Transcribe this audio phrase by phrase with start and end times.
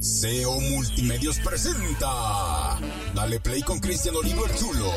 [0.00, 2.78] SEO Multimedios presenta.
[3.14, 4.90] Dale play con Cristian Olivo el Chulo.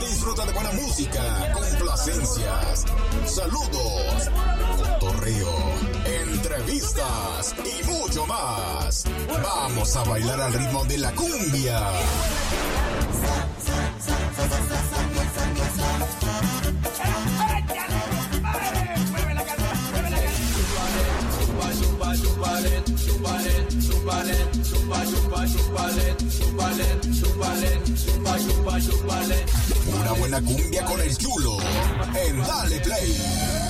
[0.00, 2.84] Disfruta de buena música, complacencias,
[3.26, 4.30] saludos,
[4.76, 5.72] cotorreo,
[6.04, 9.04] entrevistas y mucho más.
[9.28, 11.80] Vamos a bailar al ritmo de la cumbia.
[30.00, 31.58] Una buena cumbia con el chulo
[32.14, 33.67] en Dale Play.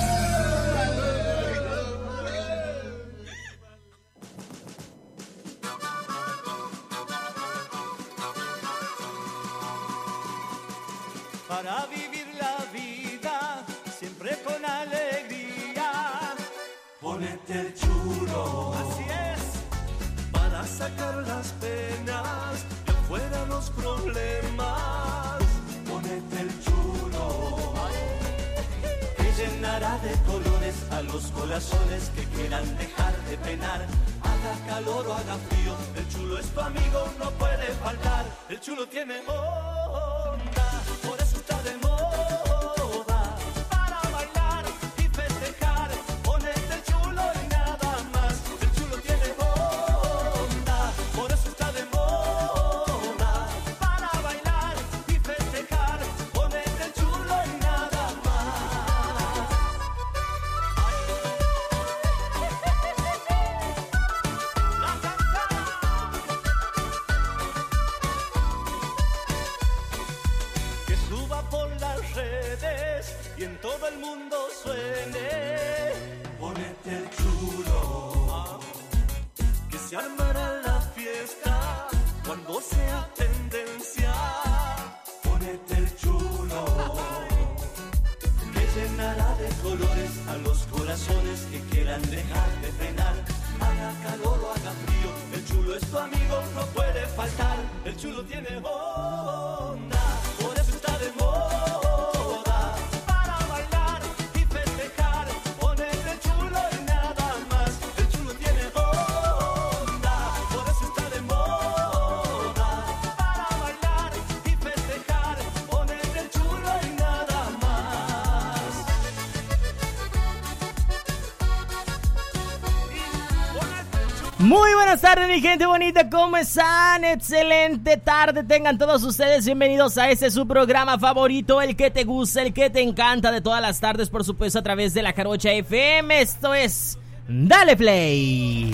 [125.27, 127.05] Mi gente bonita, ¿cómo están?
[127.05, 132.43] Excelente tarde, tengan todos ustedes bienvenidos a este su programa favorito, el que te gusta,
[132.43, 135.50] el que te encanta de todas las tardes, por supuesto, a través de la Carocha
[135.50, 136.20] FM.
[136.20, 138.73] Esto es Dale Play.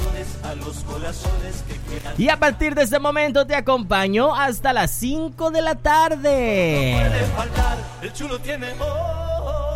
[2.18, 3.95] Y a partir de este momento te acompaño
[4.36, 6.98] hasta las 5 de la tarde.
[7.00, 9.75] puede faltar, el chulo tiene onda,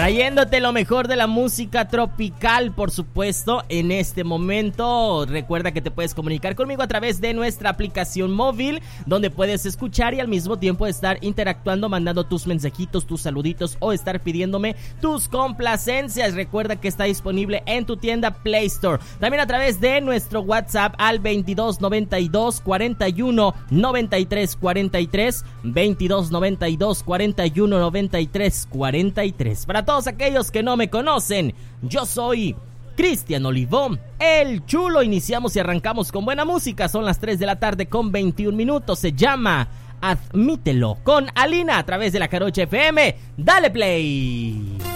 [0.00, 5.26] Trayéndote lo mejor de la música tropical, por supuesto, en este momento.
[5.26, 10.14] Recuerda que te puedes comunicar conmigo a través de nuestra aplicación móvil, donde puedes escuchar
[10.14, 15.28] y al mismo tiempo estar interactuando, mandando tus mensajitos, tus saluditos o estar pidiéndome tus
[15.28, 16.32] complacencias.
[16.32, 19.02] Recuerda que está disponible en tu tienda Play Store.
[19.18, 29.66] También a través de nuestro WhatsApp al 2292 41 93 43 2292 41 93 43.
[29.66, 31.52] Para todos aquellos que no me conocen,
[31.82, 32.54] yo soy
[32.96, 35.02] Cristian Olivón, el chulo.
[35.02, 36.88] Iniciamos y arrancamos con buena música.
[36.88, 39.00] Son las 3 de la tarde con 21 minutos.
[39.00, 39.66] Se llama
[40.00, 43.16] Admítelo con Alina a través de la Carocha FM.
[43.36, 44.89] Dale play.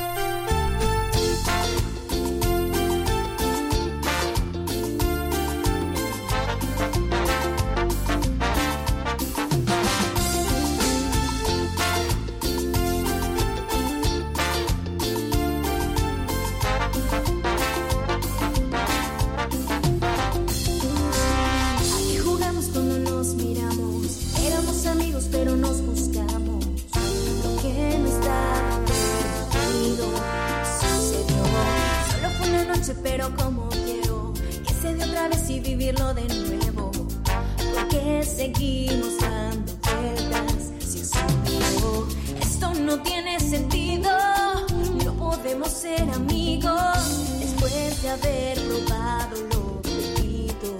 [25.34, 26.64] pero nos buscamos.
[27.42, 30.06] Lo que no estaba permitido
[30.80, 31.42] sucedió.
[32.10, 34.32] Solo fue una noche, pero como quiero
[34.66, 36.92] que se dé otra vez y vivirlo de nuevo.
[37.74, 42.06] Porque seguimos dando vueltas sin sentido.
[42.40, 44.10] Esto no tiene sentido.
[45.04, 46.96] No podemos ser amigos
[47.40, 50.78] después de haber probado lo prohibido.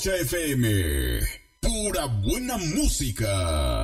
[0.00, 1.20] Rocha FM.
[1.60, 3.79] Pura buena música.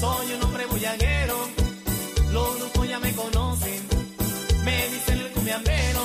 [0.00, 1.36] Soy un hombre bullaguero,
[2.32, 3.80] los grupos ya me conocen,
[4.64, 6.00] me dicen el cumbiambero,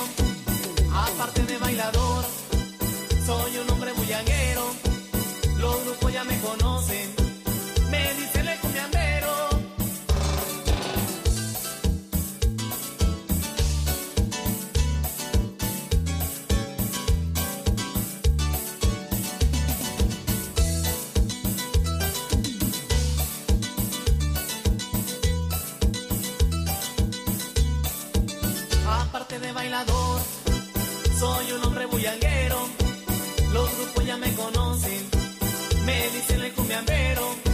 [0.93, 2.23] aparte de bailador.
[3.25, 4.63] Soy un hombre bullaguero,
[5.57, 7.18] los grupos ya me conocen.
[33.53, 35.09] Los grupos ya me conocen,
[35.85, 37.48] me dicen el cumbiambero.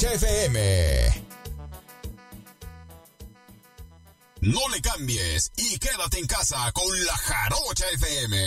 [0.00, 0.58] FM.
[4.40, 8.38] No le cambies y quédate en casa con La Jarocha FM.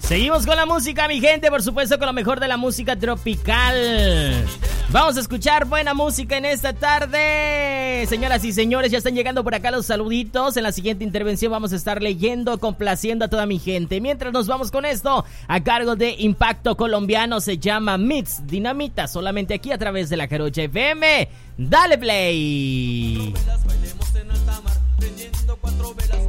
[0.00, 4.46] Seguimos con la música, mi gente, por supuesto con lo mejor de la música tropical.
[4.90, 8.06] Vamos a escuchar buena música en esta tarde.
[8.08, 10.56] Señoras y señores, ya están llegando por acá los saluditos.
[10.56, 14.00] En la siguiente intervención vamos a estar leyendo, complaciendo a toda mi gente.
[14.00, 19.52] Mientras nos vamos con esto, a cargo de Impacto Colombiano, se llama Mix Dinamita, solamente
[19.52, 21.28] aquí a través de la Carocha FM.
[21.58, 23.34] Dale play.
[23.66, 24.62] Bailemos en alta
[24.96, 26.27] prendiendo cuatro velas.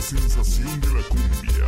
[0.00, 1.66] Sensación de la cumbia.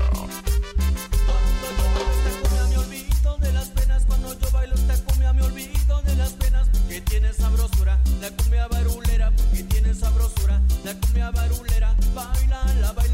[2.13, 6.17] Esta cumbia me olvido de las penas cuando yo bailo esta cumbia me olvido de
[6.17, 12.65] las penas porque tiene sabrosura la cumbia barulera porque tiene sabrosura la cumbia barulera baila
[12.81, 13.12] la baila la baila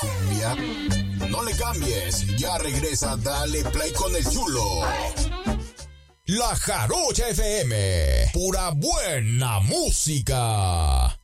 [0.00, 0.56] cumbia?
[1.28, 4.80] No le cambies, ya regresa Dale Play con el chulo.
[6.26, 11.18] La Jarocha FM, pura buena música.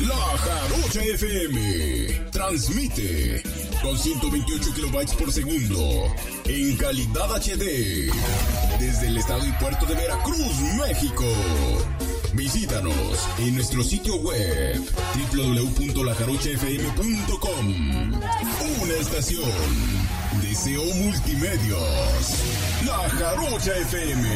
[0.00, 3.42] La Jarocha FM transmite
[3.82, 8.12] con 128 kilobytes por segundo en calidad HD
[8.78, 11.24] desde el estado y puerto de Veracruz, México.
[12.34, 12.94] Visítanos
[13.38, 14.80] en nuestro sitio web
[15.32, 18.14] www.lajarochafm.com.
[18.82, 19.50] Una estación
[20.40, 22.38] Deseo Multimedios.
[22.86, 24.30] La Jarocha FM.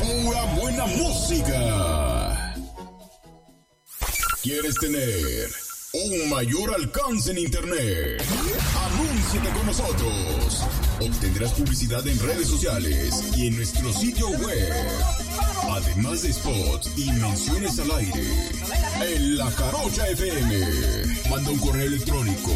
[0.00, 2.54] Pura buena música.
[4.42, 5.50] ¿Quieres tener
[5.92, 8.24] un mayor alcance en Internet?
[8.86, 10.64] Anúnciate con nosotros.
[11.00, 14.72] Obtendrás publicidad en redes sociales y en nuestro sitio web
[15.92, 18.24] Además de spots y menciones al aire.
[19.02, 21.28] En La Jarocha FM.
[21.28, 22.50] Manda un correo electrónico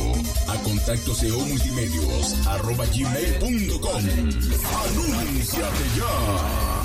[0.48, 4.04] a contacto multimedios arroba gmail.com.
[4.86, 6.75] Anúnciate ya.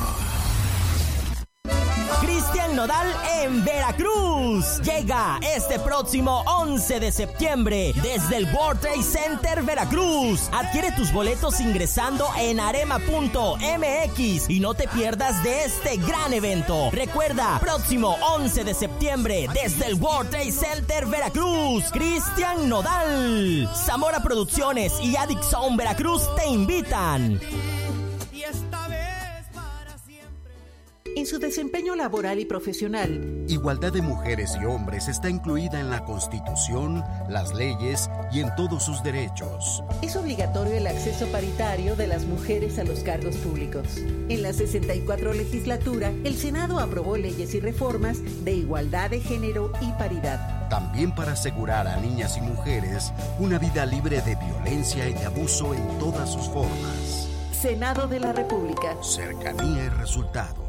[2.81, 4.81] Nodal en Veracruz.
[4.81, 10.49] Llega este próximo 11 de septiembre desde el World Trade Center Veracruz.
[10.51, 16.89] Adquiere tus boletos ingresando en arema.mx y no te pierdas de este gran evento.
[16.91, 21.83] Recuerda, próximo 11 de septiembre desde el World Trade Center Veracruz.
[21.91, 23.69] Cristian Nodal.
[23.75, 27.39] Zamora Producciones y Adixon Veracruz te invitan.
[31.13, 36.05] En su desempeño laboral y profesional, igualdad de mujeres y hombres está incluida en la
[36.05, 39.83] Constitución, las leyes y en todos sus derechos.
[40.01, 43.97] Es obligatorio el acceso paritario de las mujeres a los cargos públicos.
[44.29, 49.91] En la 64 legislatura, el Senado aprobó leyes y reformas de igualdad de género y
[49.99, 50.69] paridad.
[50.69, 55.73] También para asegurar a niñas y mujeres una vida libre de violencia y de abuso
[55.73, 57.27] en todas sus formas.
[57.51, 58.95] Senado de la República.
[59.03, 59.89] Cercanía y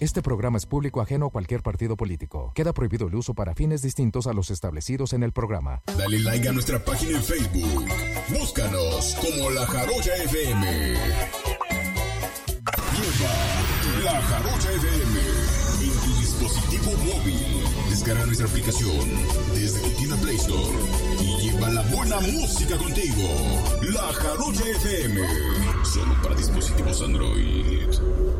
[0.00, 2.52] Este programa es público ajeno a cualquier partido político.
[2.54, 5.82] Queda prohibido el uso para fines distintos a los establecidos en el programa.
[5.98, 7.84] Dale like a nuestra página en Facebook.
[8.30, 10.94] Búscanos como La Jarocha FM.
[12.96, 13.34] Lleva
[14.02, 15.20] La Jarocha FM
[15.82, 17.62] en tu dispositivo móvil.
[17.90, 19.06] Descarga nuestra aplicación
[19.54, 20.78] desde tu tienda Play Store
[21.20, 23.28] y lleva la buena música contigo.
[23.92, 25.20] La Jarocha FM.
[25.84, 28.39] Solo para dispositivos Android.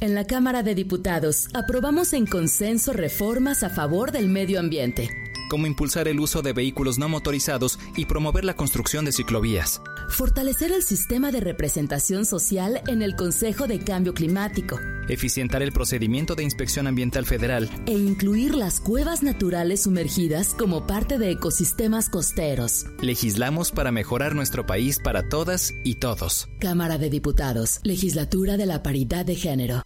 [0.00, 5.10] En la Cámara de Diputados aprobamos en consenso reformas a favor del medio ambiente
[5.48, 9.80] como impulsar el uso de vehículos no motorizados y promover la construcción de ciclovías.
[10.08, 14.80] Fortalecer el sistema de representación social en el Consejo de Cambio Climático.
[15.08, 17.70] Eficientar el procedimiento de inspección ambiental federal.
[17.86, 22.86] E incluir las cuevas naturales sumergidas como parte de ecosistemas costeros.
[23.00, 26.48] Legislamos para mejorar nuestro país para todas y todos.
[26.58, 29.82] Cámara de Diputados, Legislatura de la Paridad de Género.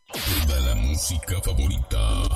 [0.46, 2.28] Toda la música favorita.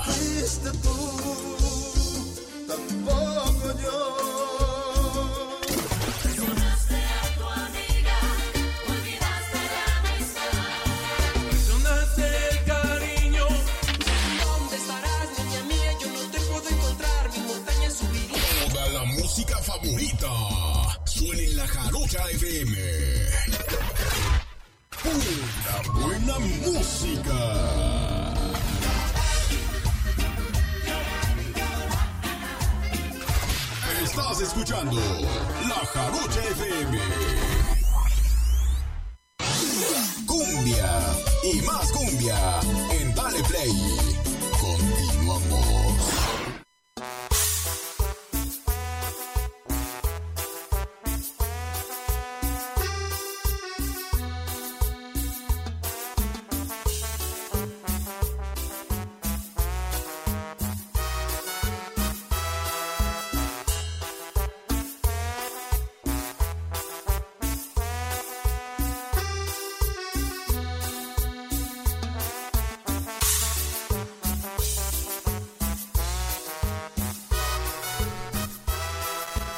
[21.67, 22.77] La Jarocha FM.
[25.03, 27.39] Pura buena música.
[34.03, 35.01] Estás escuchando
[35.67, 36.99] La Jarocha FM.
[40.25, 41.01] Cumbia
[41.43, 42.59] y más cumbia
[42.91, 43.73] en Dale Play.
[44.59, 45.86] Continuamos.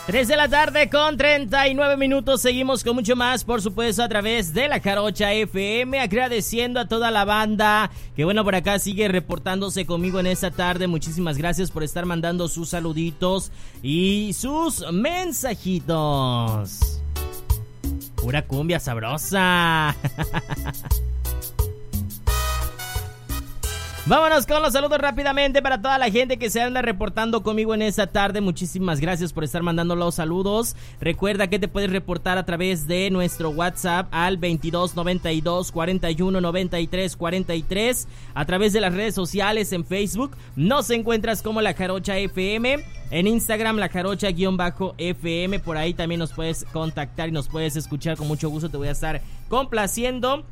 [0.10, 2.42] 3 de la tarde con 39 minutos.
[2.42, 6.00] Seguimos con mucho más, por supuesto, a través de la Carocha FM.
[6.00, 10.88] Agradeciendo a toda la banda que, bueno, por acá sigue reportándose conmigo en esta tarde.
[10.88, 13.52] Muchísimas gracias por estar mandando sus saluditos
[13.84, 16.80] y sus mensajitos.
[18.16, 19.96] Pura cumbia sabrosa.
[24.10, 27.84] Vámonos con los saludos rápidamente para toda la gente que se anda reportando conmigo en
[27.84, 28.42] esta tarde.
[28.42, 30.76] Muchísimas gracias por estar mandando los saludos.
[31.00, 38.08] Recuerda que te puedes reportar a través de nuestro WhatsApp al 2292 41 93 43.
[38.34, 42.84] A través de las redes sociales en Facebook nos encuentras como La Jarocha FM.
[43.12, 45.60] En Instagram, La Jarocha-FM.
[45.60, 48.70] Por ahí también nos puedes contactar y nos puedes escuchar con mucho gusto.
[48.70, 50.46] Te voy a estar complaciendo.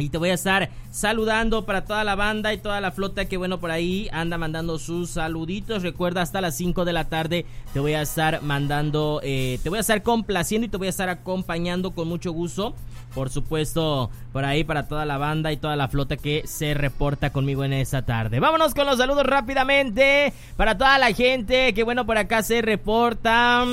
[0.00, 3.36] Y te voy a estar saludando para toda la banda y toda la flota que
[3.36, 5.82] bueno por ahí anda mandando sus saluditos.
[5.82, 9.78] Recuerda hasta las 5 de la tarde te voy a estar mandando, eh, te voy
[9.78, 12.74] a estar complaciendo y te voy a estar acompañando con mucho gusto.
[13.14, 17.30] Por supuesto, por ahí para toda la banda y toda la flota que se reporta
[17.30, 18.38] conmigo en esta tarde.
[18.38, 23.66] Vámonos con los saludos rápidamente para toda la gente que bueno por acá se reporta.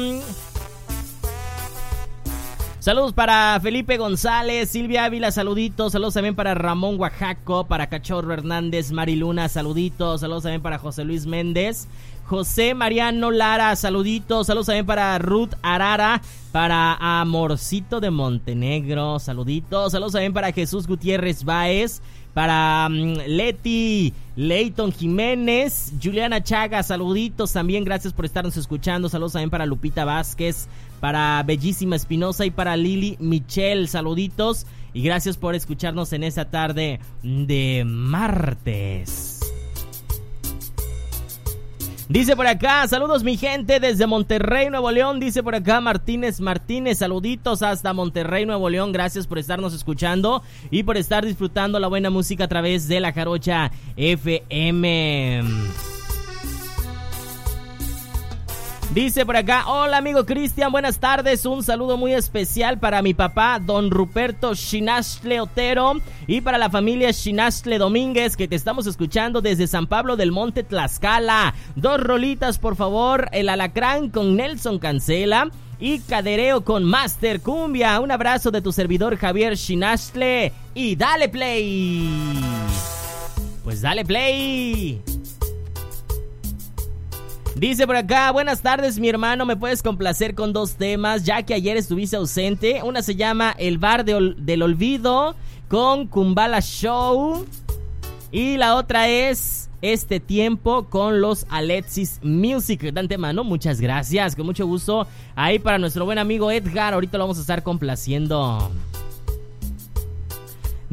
[2.88, 5.92] Saludos para Felipe González, Silvia Ávila, saluditos.
[5.92, 10.22] Saludos también para Ramón Oaxaco, para Cachorro Hernández, Mariluna, saluditos.
[10.22, 11.90] Saludos también para José Luis Méndez.
[12.28, 14.48] José Mariano Lara, saluditos.
[14.48, 16.22] Saludos también para Ruth Arara,
[16.54, 19.92] para Amorcito de Montenegro, saluditos.
[19.92, 22.02] Saludos también para Jesús Gutiérrez Baez,
[22.34, 29.10] para mm, Leti Leighton Jiménez, Juliana Chaga, saluditos también, gracias por estarnos escuchando.
[29.10, 30.70] Saludos también para Lupita Vázquez,
[31.00, 34.66] para Bellísima Espinosa y para Lili Michelle, saluditos.
[34.94, 39.38] Y gracias por escucharnos en esta tarde de martes.
[42.10, 45.20] Dice por acá, saludos mi gente desde Monterrey, Nuevo León.
[45.20, 48.94] Dice por acá Martínez Martínez, saluditos hasta Monterrey, Nuevo León.
[48.94, 53.12] Gracias por estarnos escuchando y por estar disfrutando la buena música a través de la
[53.12, 55.44] Jarocha FM.
[58.94, 63.60] Dice por acá, hola amigo Cristian, buenas tardes, un saludo muy especial para mi papá,
[63.60, 69.68] don Ruperto Shinastle Otero, y para la familia Shinastle Domínguez, que te estamos escuchando desde
[69.68, 71.54] San Pablo del Monte Tlaxcala.
[71.76, 78.00] Dos rolitas, por favor, el alacrán con Nelson Cancela y Cadereo con Master Cumbia.
[78.00, 82.10] Un abrazo de tu servidor Javier Shinastle y dale play.
[83.64, 85.02] Pues dale play.
[87.60, 91.56] Dice por acá, buenas tardes mi hermano, me puedes complacer con dos temas, ya que
[91.56, 92.84] ayer estuviste ausente.
[92.84, 95.36] Una se llama El Bar del Olvido
[95.68, 97.48] con Kumbala Show.
[98.32, 102.94] Y la otra es Este Tiempo con los Alexis Music.
[102.94, 103.44] Dan tema, ¿no?
[103.44, 105.08] Muchas gracias, con mucho gusto.
[105.36, 108.70] Ahí para nuestro buen amigo Edgar, ahorita lo vamos a estar complaciendo.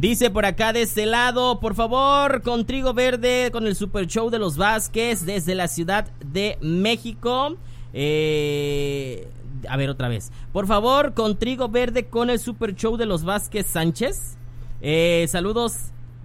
[0.05, 4.29] Dice por acá de este lado, por favor, con Trigo Verde, con el Super Show
[4.29, 7.57] de los Vázquez desde la Ciudad de México.
[7.95, 9.27] Eh,
[9.67, 10.31] a ver otra vez.
[10.53, 14.37] Por favor, con Trigo Verde con el Super Show de los Vázquez Sánchez.
[14.83, 15.77] Eh, saludos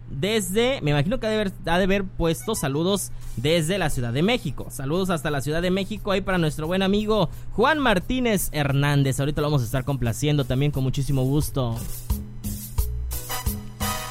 [0.10, 4.12] desde, me imagino que ha de, haber, ha de haber puesto saludos desde la Ciudad
[4.12, 4.68] de México.
[4.72, 9.22] Saludos hasta la Ciudad de México ahí para nuestro buen amigo Juan Martínez Hernández.
[9.22, 11.78] Ahorita lo vamos a estar complaciendo también con muchísimo gusto.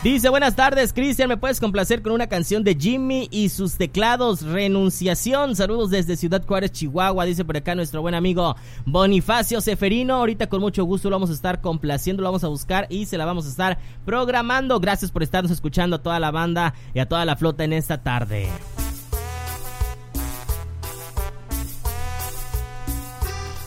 [0.04, 4.42] Dice, buenas tardes, Cristian, ¿me puedes complacer con una canción de Jimmy y sus teclados?
[4.42, 5.56] Renunciación.
[5.56, 7.24] Saludos desde Ciudad Juárez, Chihuahua.
[7.24, 8.54] Dice por acá nuestro buen amigo
[8.86, 10.14] Bonifacio Seferino.
[10.14, 13.18] Ahorita con mucho gusto lo vamos a estar complaciendo, lo vamos a buscar y se
[13.18, 14.78] la vamos a estar programando.
[14.78, 18.00] Gracias por estarnos escuchando a toda la banda y a toda la flota en esta
[18.00, 18.46] tarde.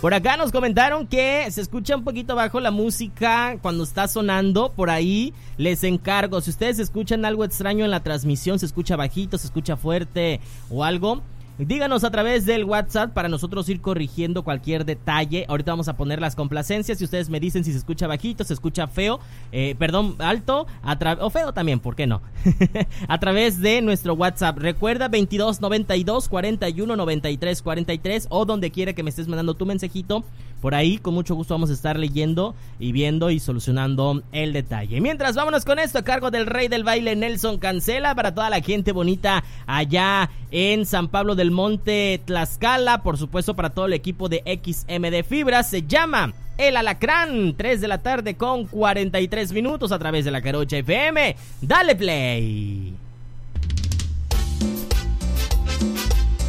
[0.02, 4.72] Por acá nos comentaron que se escucha un poquito bajo la música cuando está sonando.
[4.72, 6.42] Por ahí les encargo.
[6.42, 10.40] Si ustedes escuchan algo extraño en la transmisión, se escucha bajito, se escucha fuerte
[10.72, 11.22] o algo
[11.65, 15.45] Díganos a través del WhatsApp para nosotros ir corrigiendo cualquier detalle.
[15.47, 18.56] Ahorita vamos a poner las complacencias y ustedes me dicen si se escucha bajito, se
[18.56, 19.19] escucha feo,
[19.52, 20.65] eh, perdón, alto
[21.19, 22.24] o feo también, ¿por qué no?
[23.08, 24.58] a través de nuestro WhatsApp.
[24.58, 30.24] Recuerda 22 92 41 93 43 o donde quiera que me estés mandando tu mensajito.
[30.62, 35.00] Por ahí con mucho gusto vamos a estar leyendo y viendo y solucionando el detalle.
[35.02, 38.62] Mientras vámonos con esto a cargo del rey del baile Nelson Cancela para toda la
[38.62, 44.30] gente bonita allá en San Pablo del Monte Tlaxcala, por supuesto para todo el equipo
[44.30, 50.00] de XMD Fibras, se llama El Alacrán, 3 de la tarde con 43 minutos a
[50.00, 51.36] través de la Carocha FM.
[51.62, 52.94] Dale play.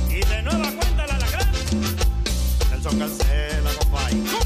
[0.08, 1.48] Y de nueva cuenta el Alacrán,
[2.70, 4.41] Nelson Cancela, ¡Cumbia,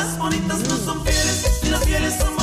[0.00, 2.39] Las bonitas no son fieles y las fieles son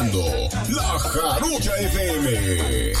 [0.00, 2.92] La Jarocha FM.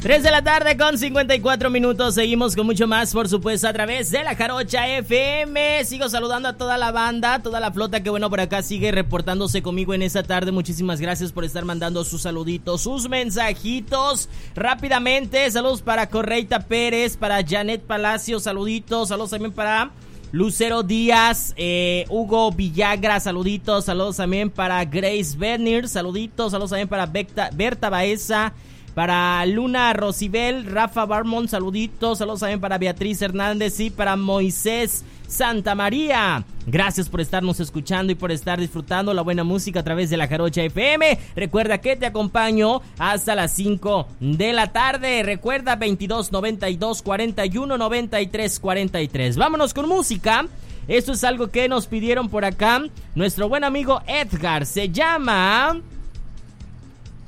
[0.00, 2.14] Tres de la tarde con 54 minutos.
[2.14, 5.84] Seguimos con mucho más, por supuesto, a través de la Jarocha FM.
[5.84, 9.60] Sigo saludando a toda la banda, toda la flota que, bueno, por acá sigue reportándose
[9.60, 10.52] conmigo en esta tarde.
[10.52, 14.28] Muchísimas gracias por estar mandando sus saluditos, sus mensajitos.
[14.58, 19.08] Rápidamente, saludos para Correita Pérez, para Janet Palacio, saluditos.
[19.08, 19.92] Saludos también para
[20.32, 23.84] Lucero Díaz, eh, Hugo Villagra, saluditos.
[23.84, 26.50] Saludos también para Grace Bernier, saluditos.
[26.50, 28.52] Saludos también para Berta, Berta Baeza.
[28.96, 32.18] Para Luna Rosibel, Rafa Barmont, saluditos.
[32.18, 36.42] Saludos también para Beatriz Hernández y para Moisés Santa María.
[36.66, 40.26] Gracias por estarnos escuchando y por estar disfrutando la buena música a través de la
[40.26, 41.18] Jarocha FM.
[41.36, 45.22] Recuerda que te acompaño hasta las 5 de la tarde.
[45.22, 49.36] Recuerda 22 92 41 93 43.
[49.36, 50.46] Vámonos con música.
[50.88, 52.82] Esto es algo que nos pidieron por acá.
[53.14, 55.80] Nuestro buen amigo Edgar se llama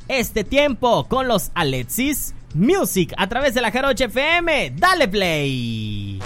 [0.08, 4.72] este tiempo con los Alexis Music a través de la Jarocha FM.
[4.76, 6.18] Dale play.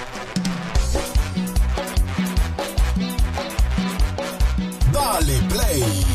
[5.26, 6.13] Dale play.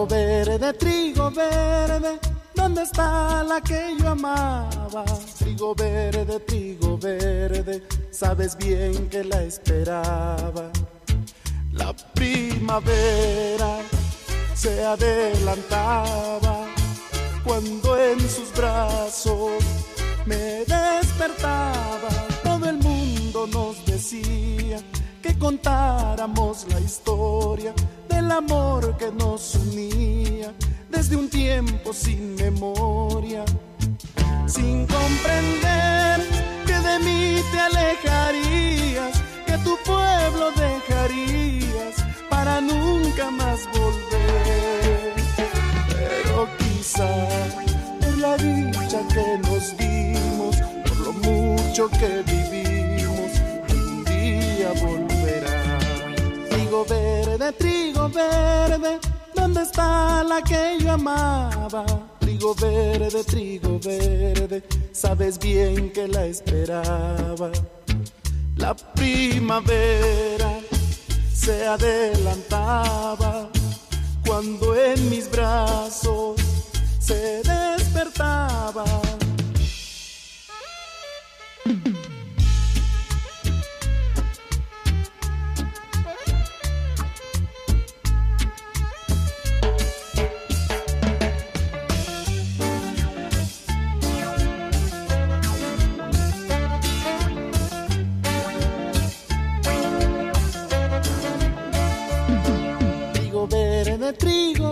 [0.00, 2.18] Trigo verde, trigo verde,
[2.54, 5.04] ¿dónde está la que yo amaba?
[5.38, 10.70] Trigo verde, trigo verde, sabes bien que la esperaba.
[11.72, 13.80] La primavera
[14.54, 16.64] se adelantaba
[17.44, 19.62] cuando en sus brazos
[20.24, 22.08] me despertaba.
[22.42, 24.82] Todo el mundo nos decía
[25.22, 27.74] que contáramos la historia
[28.08, 30.52] del amor que nos unía
[30.90, 33.44] desde un tiempo sin memoria,
[34.46, 36.20] sin comprender
[36.66, 41.94] que de mí te alejarías, que tu pueblo dejarías
[42.28, 45.14] para nunca más volver.
[45.88, 47.10] Pero quizá
[48.00, 50.56] por la dicha que nos dimos,
[50.86, 53.30] por lo mucho que vivimos,
[53.68, 55.09] algún día volverá.
[56.70, 59.00] Trigo verde, trigo verde,
[59.34, 61.84] ¿dónde está la que yo amaba?
[62.20, 64.62] Trigo verde, trigo verde,
[64.92, 67.50] sabes bien que la esperaba.
[68.56, 70.60] La primavera
[71.34, 73.48] se adelantaba
[74.24, 76.40] cuando en mis brazos
[77.00, 78.84] se despertaba.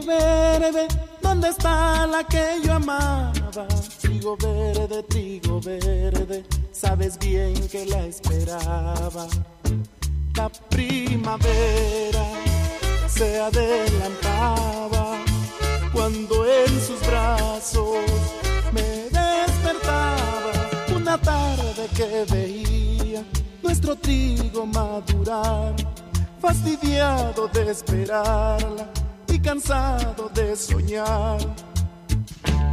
[0.08, 0.88] Verde,
[1.20, 3.66] ¿dónde está la que yo amaba?
[4.00, 9.28] Trigo verde, trigo verde, sabes bien que la esperaba.
[10.34, 12.24] La primavera
[13.06, 15.18] se adelantaba
[15.92, 17.98] cuando en sus brazos
[18.72, 20.52] me despertaba.
[20.96, 23.22] Una tarde que veía
[23.62, 25.74] nuestro trigo madurar
[26.40, 28.88] fastidiado de esperarla
[29.40, 31.38] cansado de soñar.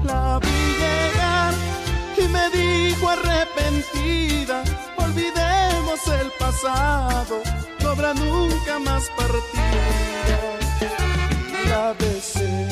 [0.03, 1.53] La vi llegar
[2.17, 4.63] y me dijo arrepentida,
[4.97, 7.41] olvidemos el pasado,
[7.81, 10.37] no habrá nunca más partida.
[11.69, 12.67] La besé,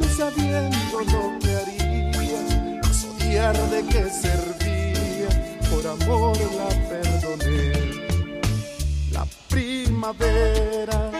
[0.00, 5.28] no sabiendo lo que haría, más odiar de qué servía,
[5.70, 7.86] por amor la perdoné
[9.12, 11.10] la primavera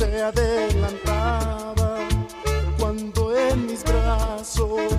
[0.00, 1.98] se adelantaba
[2.78, 4.94] cuando en mis brazos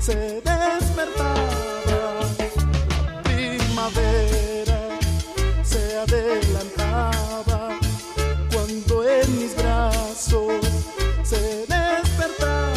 [0.00, 1.38] se despertaba.
[1.86, 4.80] La primavera
[5.62, 7.78] se adelantaba
[8.52, 10.66] cuando en mis brazos
[11.22, 12.72] se despertaba.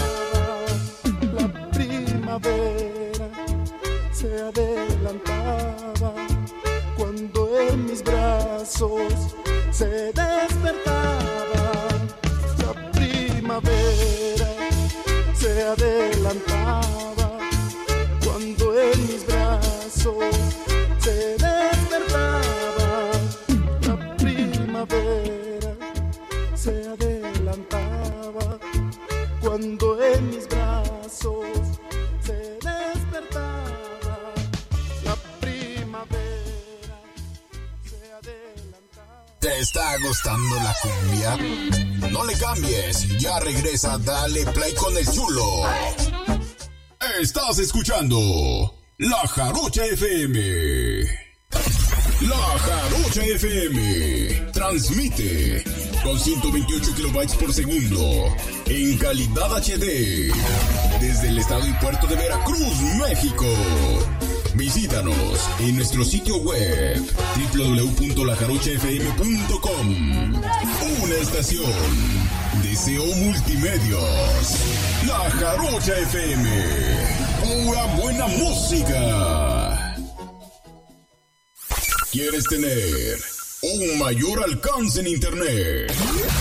[1.39, 3.30] La primavera
[4.11, 6.13] se adelantaba
[6.95, 9.36] cuando en mis brazos
[9.71, 11.62] se despertaba
[15.74, 17.39] adelantaba
[18.24, 20.42] cuando en mis brazos
[39.64, 42.09] está gustando la cumbia?
[42.11, 45.64] No le cambies, ya regresa Dale Play con el chulo.
[47.22, 51.03] Estás escuchando La Jarocha FM.
[52.28, 55.64] La Jarocha FM transmite
[56.03, 58.36] con 128 kilobytes por segundo
[58.66, 60.34] en calidad HD
[60.99, 63.45] desde el estado y puerto de Veracruz, México.
[64.56, 65.16] Visítanos
[65.60, 67.01] en nuestro sitio web
[67.54, 70.36] www.lajarochafm.com.
[71.01, 71.72] Una estación
[72.62, 74.60] Deseo Multimedios.
[75.08, 76.47] La Jarocha FM.
[77.41, 79.95] Pura buena música.
[82.12, 83.18] ¿Quieres tener
[83.64, 85.91] un mayor alcance en Internet?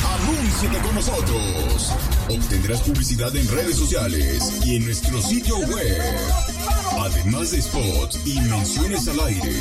[0.05, 1.93] Anúnciate con nosotros
[2.29, 6.03] Obtendrás publicidad en redes sociales y en nuestro sitio web.
[7.01, 9.53] Además de spots y menciones al aire.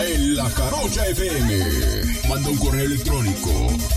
[0.00, 2.28] En La Jarocha FM.
[2.28, 3.50] Manda un correo electrónico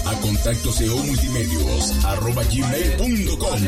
[0.05, 3.59] a contacto multimedios arroba gmail.com.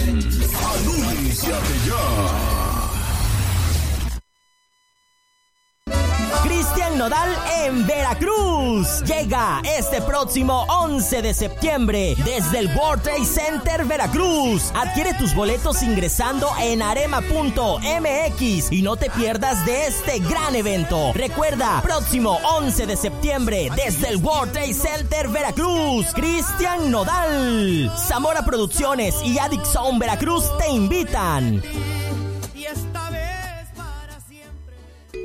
[0.76, 2.67] Anúnciate ya.
[6.58, 7.30] Cristian Nodal
[7.66, 9.04] en Veracruz.
[9.04, 14.72] Llega este próximo 11 de septiembre desde el World Trade Center Veracruz.
[14.74, 21.12] Adquiere tus boletos ingresando en arema.mx y no te pierdas de este gran evento.
[21.14, 26.08] Recuerda, próximo 11 de septiembre desde el World Trade Center Veracruz.
[26.16, 27.94] Cristian Nodal.
[27.96, 31.62] Zamora Producciones y Adixon Veracruz te invitan.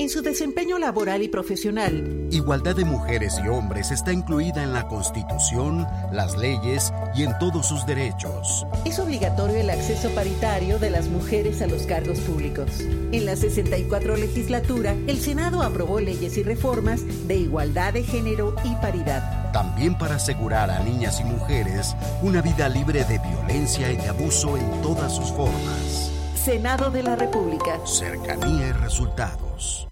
[0.02, 4.88] En su desempeño laboral y profesional, Igualdad de mujeres y hombres está incluida en la
[4.88, 8.66] Constitución, las leyes y en todos sus derechos.
[8.84, 12.80] es obligatorio el acceso paritario de las mujeres a los cargos públicos.
[12.80, 18.74] En la 64 legislatura, el Senado aprobó leyes y reformas de igualdad de género y
[18.82, 19.52] paridad.
[19.52, 24.56] También para asegurar a niñas y mujeres una vida libre de violencia y de abuso
[24.56, 26.10] en todas sus formas.
[26.34, 27.78] Senado de la República.
[27.86, 29.91] Cercanía y resultados.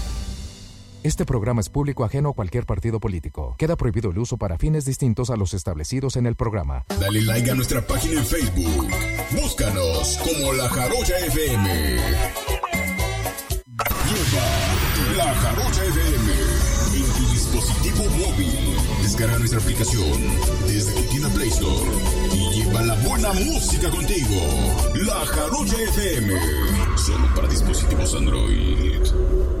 [1.03, 3.55] Este programa es público ajeno a cualquier partido político.
[3.57, 6.85] Queda prohibido el uso para fines distintos a los establecidos en el programa.
[6.99, 8.87] Dale like a nuestra página en Facebook.
[9.31, 11.95] Búscanos como La Jarocha FM.
[14.05, 14.45] Lleva
[15.17, 16.33] La Jarocha FM
[16.93, 18.77] en tu dispositivo móvil.
[19.01, 20.21] Descarga nuestra aplicación
[20.67, 21.91] desde tu Play Store
[22.31, 24.39] y lleva la buena música contigo.
[25.03, 26.33] La Jarocha FM.
[26.95, 29.60] Solo para dispositivos Android.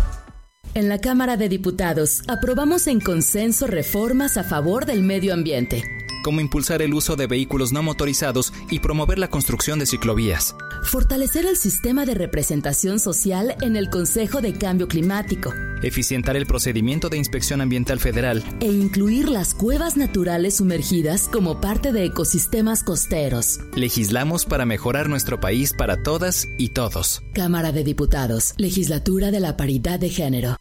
[0.73, 5.83] En la Cámara de Diputados aprobamos en consenso reformas a favor del medio ambiente.
[6.23, 10.55] como impulsar el uso de vehículos no motorizados y promover la construcción de ciclovías.
[10.83, 15.53] Fortalecer el sistema de representación social en el Consejo de Cambio Climático.
[15.81, 18.43] Eficientar el procedimiento de inspección ambiental federal.
[18.59, 23.59] E incluir las cuevas naturales sumergidas como parte de ecosistemas costeros.
[23.75, 27.23] Legislamos para mejorar nuestro país para todas y todos.
[27.33, 30.57] Cámara de Diputados, Legislatura de la Paridad de Género.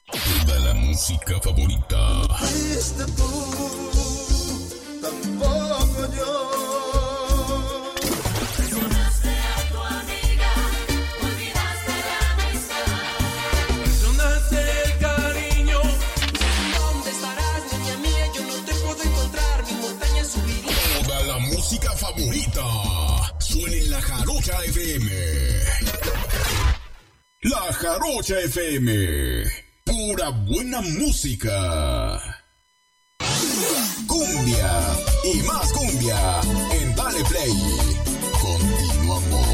[0.46, 1.98] Toda la música favorita.
[22.20, 23.34] Favorita.
[23.38, 25.10] Suena en la Jarocha FM.
[27.42, 29.44] La Jarocha FM.
[29.84, 32.20] Pura buena música.
[34.06, 34.80] Cumbia
[35.24, 36.40] y más cumbia
[36.72, 37.52] en Dale Play.
[38.40, 39.46] Continuamos.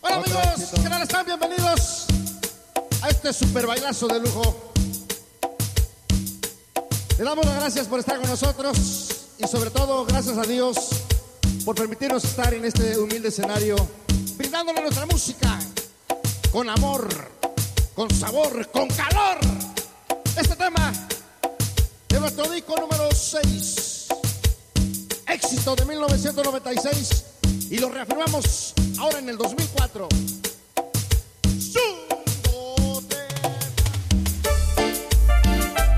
[0.00, 1.26] Hola amigos, ¿qué tal están?
[1.26, 2.06] Bienvenidos
[3.02, 4.72] a este super bailazo de lujo.
[7.18, 9.15] Le damos las gracias por estar con nosotros
[9.46, 10.76] y sobre todo gracias a Dios
[11.64, 13.76] por permitirnos estar en este humilde escenario,
[14.36, 15.58] brindándole nuestra música
[16.50, 17.08] con amor,
[17.94, 19.38] con sabor, con calor.
[20.36, 20.92] Este tema
[22.08, 24.08] de nuestro disco número 6,
[25.28, 27.24] éxito de 1996
[27.70, 30.08] y lo reafirmamos ahora en el 2004.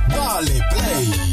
[0.09, 1.28] Dale Play.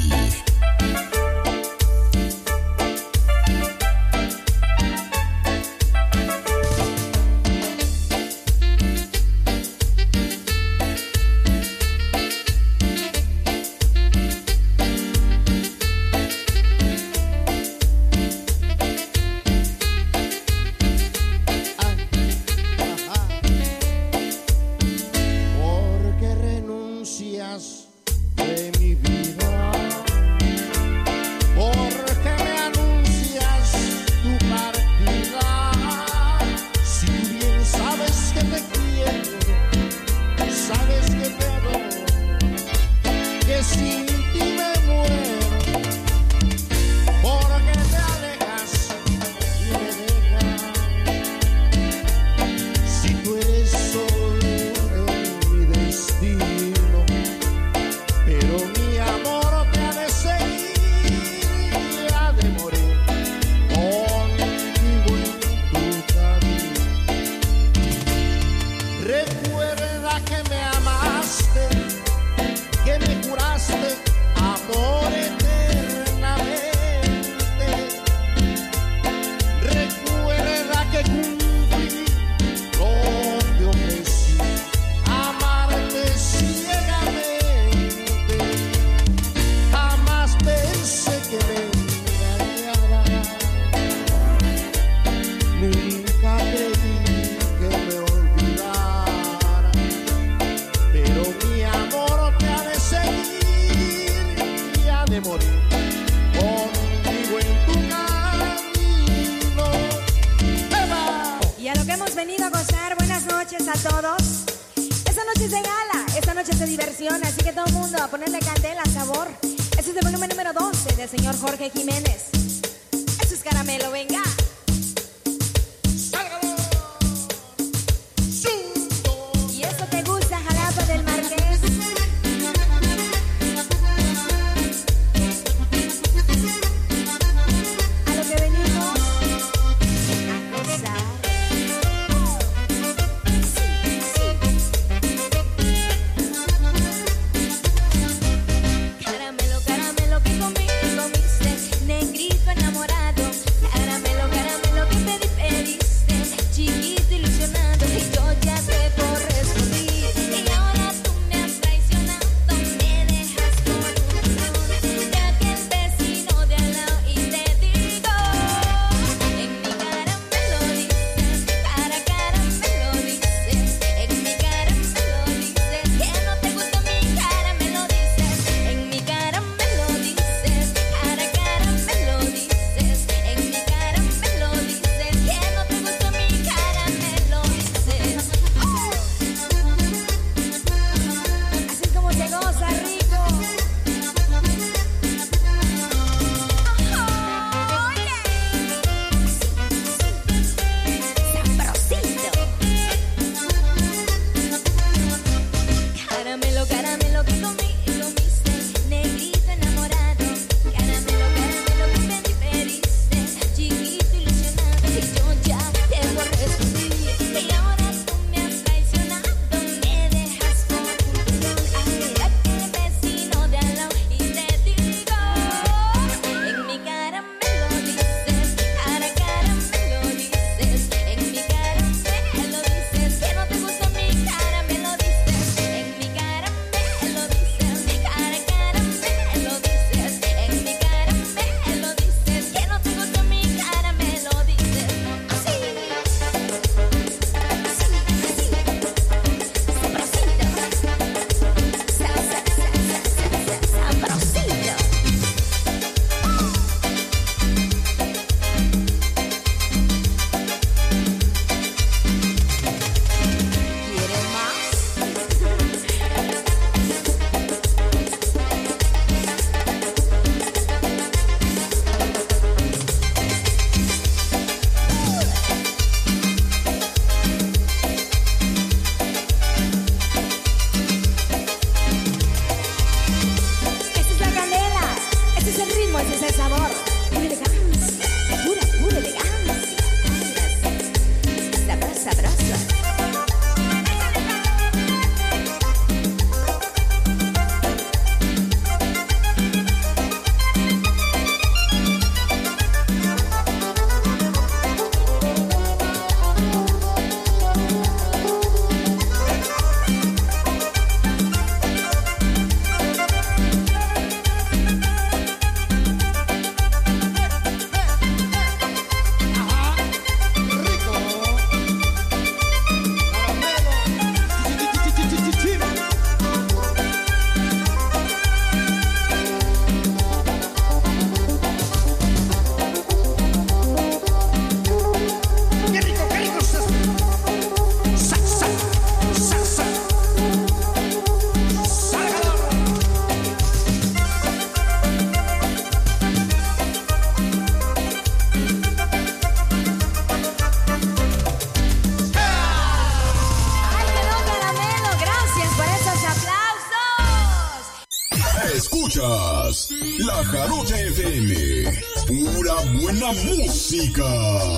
[363.13, 364.54] Música.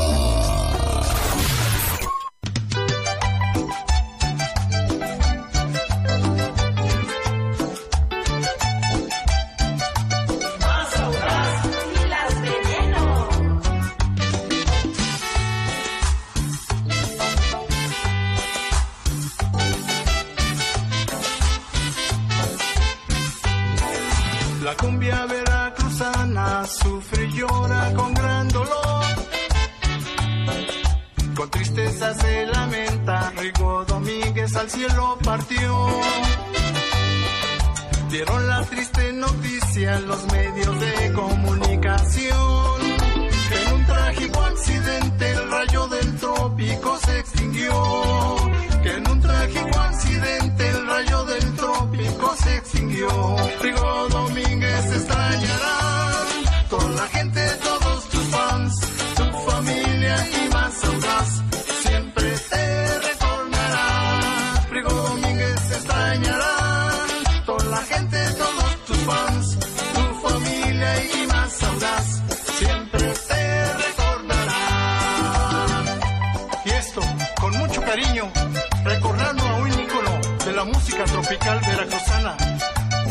[81.28, 82.38] Tropical veracruzana,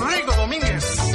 [0.09, 1.06] Rigo Domínguez.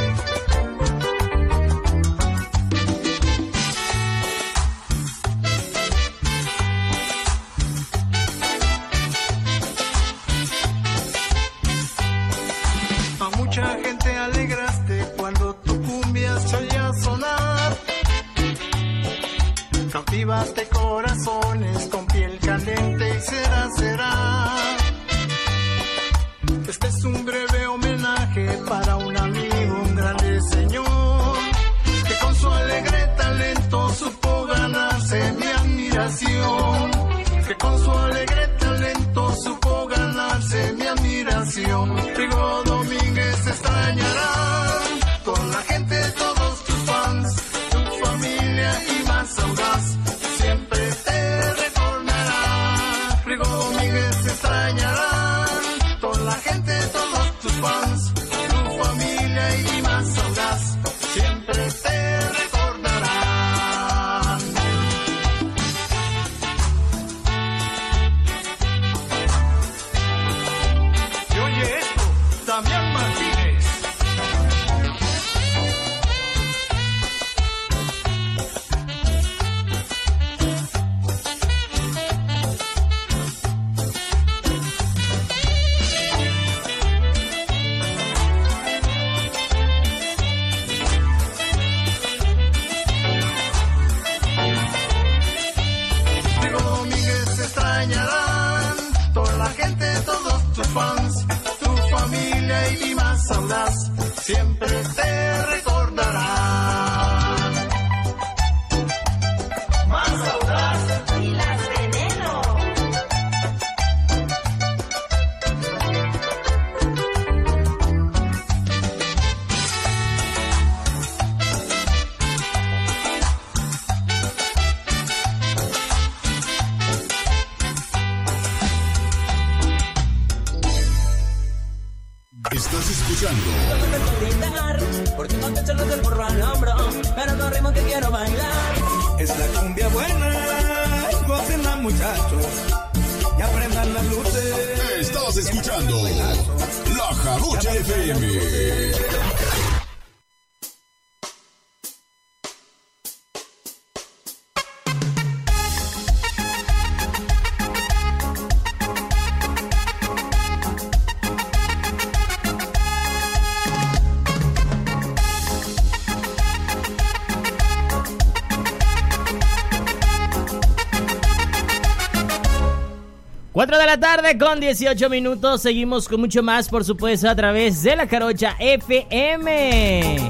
[173.54, 175.62] 4 de la tarde con 18 minutos.
[175.62, 180.30] Seguimos con mucho más, por supuesto, a través de la Carocha FM.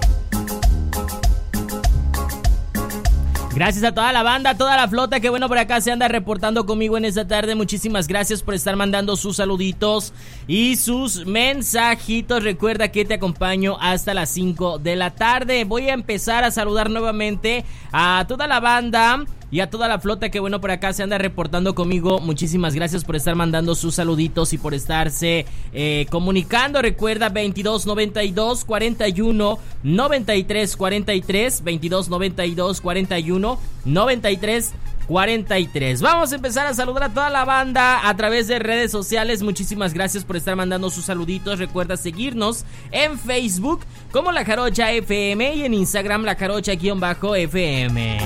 [3.53, 6.07] Gracias a toda la banda, a toda la flota que bueno por acá se anda
[6.07, 7.53] reportando conmigo en esta tarde.
[7.53, 10.13] Muchísimas gracias por estar mandando sus saluditos
[10.47, 12.43] y sus mensajitos.
[12.43, 15.63] Recuerda que te acompaño hasta las 5 de la tarde.
[15.65, 20.29] Voy a empezar a saludar nuevamente a toda la banda y a toda la flota
[20.29, 22.21] que bueno por acá se anda reportando conmigo.
[22.21, 26.81] Muchísimas gracias por estar mandando sus saluditos y por estarse eh, comunicando.
[26.81, 34.73] Recuerda 22 92 41 93 43 22 92 41 93
[35.07, 36.01] 43.
[36.01, 39.43] Vamos a empezar a saludar a toda la banda a través de redes sociales.
[39.43, 41.59] Muchísimas gracias por estar mandando sus saluditos.
[41.59, 43.81] Recuerda seguirnos en Facebook
[44.13, 48.19] como La Jarocha FM y en Instagram La Jarocha-FM.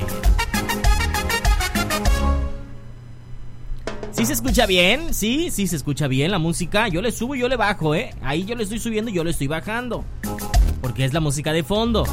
[4.15, 5.13] ¿Sí se escucha bien?
[5.13, 6.87] Sí, sí se escucha bien la música.
[6.87, 8.15] Yo le subo y yo le bajo, ¿eh?
[8.21, 10.05] Ahí yo le estoy subiendo y yo le estoy bajando.
[10.81, 12.05] Porque es la música de fondo.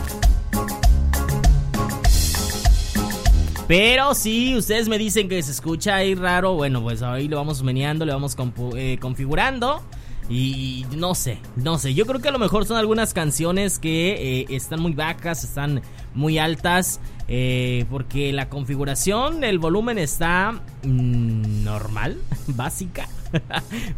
[3.69, 7.63] Pero si ustedes me dicen que se escucha ahí raro, bueno, pues ahí lo vamos
[7.63, 8.37] meneando, le vamos
[8.77, 9.81] eh, configurando.
[10.29, 11.95] Y no sé, no sé.
[11.95, 15.83] Yo creo que a lo mejor son algunas canciones que eh, están muy bajas, están
[16.15, 17.01] muy altas.
[17.35, 20.53] Eh, porque la configuración, el volumen está
[20.83, 22.19] mm, normal,
[22.49, 23.09] básica.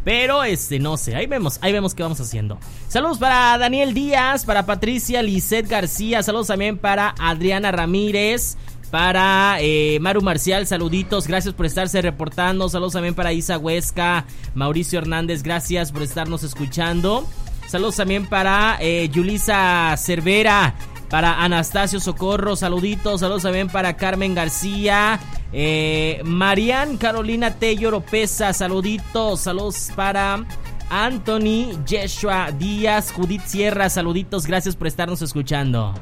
[0.05, 2.57] Pero este, no sé, ahí vemos, ahí vemos qué vamos haciendo.
[2.87, 8.55] Saludos para Daniel Díaz, para Patricia Lisset García, saludos también para Adriana Ramírez.
[8.89, 12.69] Para eh, Maru Marcial, saluditos, gracias por estarse reportando.
[12.69, 17.27] Saludos también para Isa Huesca, Mauricio Hernández, gracias por estarnos escuchando.
[17.67, 20.75] Saludos también para eh, Yulisa Cervera,
[21.09, 23.21] para Anastasio Socorro, saluditos.
[23.21, 25.19] Saludos también para Carmen García,
[25.53, 29.41] eh, Marian Carolina Tello Oropesa, saluditos.
[29.41, 30.45] Saludos para
[30.89, 35.93] Anthony Yeshua Díaz, Judith Sierra, saluditos, gracias por estarnos escuchando.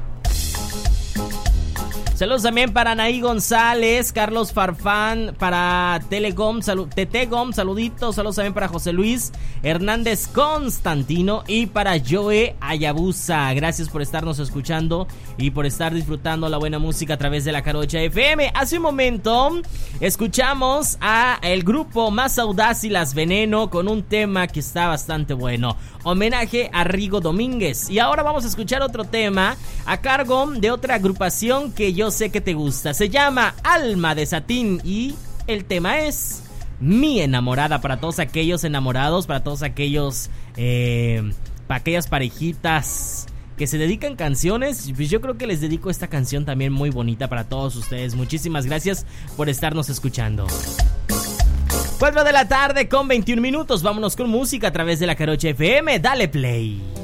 [2.14, 8.14] Saludos también para Anaí González, Carlos Farfán, para Telegom, salu Tetegom, saluditos.
[8.14, 9.32] Saludos también para José Luis
[9.64, 13.52] Hernández Constantino y para Joe Ayabusa.
[13.54, 15.08] Gracias por estarnos escuchando
[15.38, 18.52] y por estar disfrutando la buena música a través de la Carocha FM.
[18.54, 19.60] Hace un momento
[19.98, 25.34] escuchamos a el grupo Más Audaz y Las Veneno con un tema que está bastante
[25.34, 25.76] bueno.
[26.04, 27.90] Homenaje a Rigo Domínguez.
[27.90, 29.56] Y ahora vamos a escuchar otro tema
[29.86, 32.94] a cargo de otra agrupación que yo sé que te gusta.
[32.94, 35.14] Se llama Alma de Satín y
[35.46, 36.42] el tema es
[36.80, 41.32] Mi enamorada para todos aquellos enamorados, para todos aquellos, eh,
[41.66, 44.90] para aquellas parejitas que se dedican canciones.
[44.94, 48.14] Pues yo creo que les dedico esta canción también muy bonita para todos ustedes.
[48.14, 49.06] Muchísimas gracias
[49.36, 50.46] por estarnos escuchando.
[51.98, 53.82] 4 de la tarde con 21 minutos.
[53.82, 55.98] Vámonos con música a través de la Carocha FM.
[56.00, 57.03] Dale play.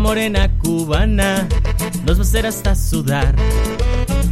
[0.00, 1.48] Morena cubana
[2.04, 3.34] nos va a hacer hasta sudar.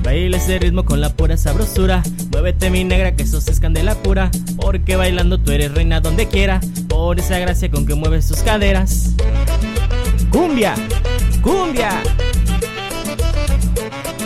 [0.03, 2.03] Baila ese ritmo con la pura sabrosura.
[2.31, 3.61] Muévete mi negra que sos es
[4.03, 4.31] pura.
[4.57, 6.61] Porque bailando tú eres reina donde quiera.
[6.89, 9.15] Por esa gracia con que mueves tus caderas.
[10.31, 10.75] Cumbia,
[11.43, 12.03] cumbia.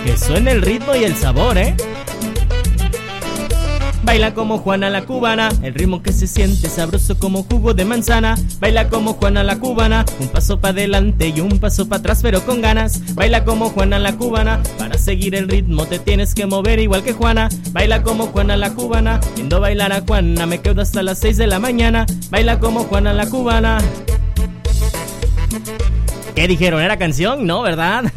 [0.05, 1.75] Que suene el ritmo y el sabor, ¿eh?
[4.11, 8.35] Baila como Juana la cubana, el ritmo que se siente sabroso como jugo de manzana.
[8.59, 12.45] Baila como Juana la cubana, un paso para adelante y un paso para atrás, pero
[12.45, 13.15] con ganas.
[13.15, 17.13] Baila como Juana la cubana, para seguir el ritmo te tienes que mover igual que
[17.13, 17.51] Juana.
[17.71, 21.47] Baila como Juana la cubana, viendo bailar a Juana me quedo hasta las 6 de
[21.47, 22.05] la mañana.
[22.31, 23.79] Baila como Juana la cubana.
[26.35, 26.83] ¿Qué dijeron?
[26.83, 27.47] ¿Era canción?
[27.47, 28.13] No, ¿verdad?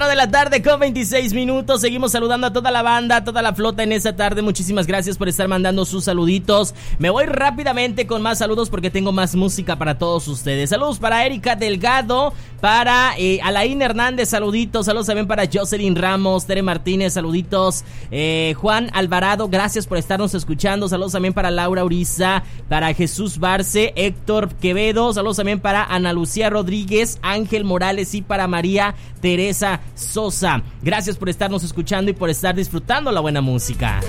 [0.00, 1.82] 4 de la tarde con 26 minutos.
[1.82, 4.40] Seguimos saludando a toda la banda, a toda la flota en esta tarde.
[4.40, 6.74] Muchísimas gracias por estar mandando sus saluditos.
[6.98, 10.70] Me voy rápidamente con más saludos porque tengo más música para todos ustedes.
[10.70, 12.32] Saludos para Erika Delgado,
[12.62, 14.86] para eh, Alain Hernández, saluditos.
[14.86, 17.84] Saludos también para Jocelyn Ramos, Tere Martínez, saluditos.
[18.10, 20.88] Eh, Juan Alvarado, gracias por estarnos escuchando.
[20.88, 25.12] Saludos también para Laura Uriza, para Jesús Barce, Héctor Quevedo.
[25.12, 30.62] Saludos también para Ana Lucía Rodríguez, Ángel Morales y para María Teresa Sosa.
[30.82, 34.00] Gracias por estarnos escuchando y por estar disfrutando la buena música.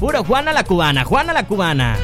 [0.00, 1.96] Puro Juana la cubana, Juana la cubana.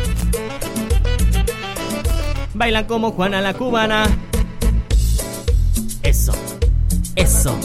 [2.55, 4.07] Bailan como Juana la cubana.
[7.16, 7.35] Eso.
[7.45, 7.59] Eso.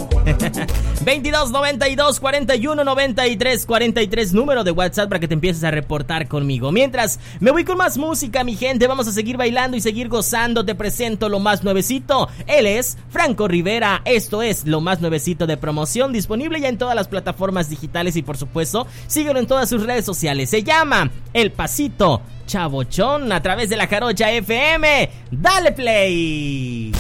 [1.03, 6.71] 22 92 41 93 43 número de WhatsApp para que te empieces a reportar conmigo.
[6.71, 10.65] Mientras me voy con más música, mi gente, vamos a seguir bailando y seguir gozando.
[10.65, 12.29] Te presento lo más nuevecito.
[12.47, 14.01] Él es Franco Rivera.
[14.05, 18.21] Esto es lo más nuevecito de promoción, disponible ya en todas las plataformas digitales y
[18.21, 20.49] por supuesto, síguelo en todas sus redes sociales.
[20.49, 25.09] Se llama El Pasito Chabochón a través de la Jarocha FM.
[25.31, 26.91] Dale play.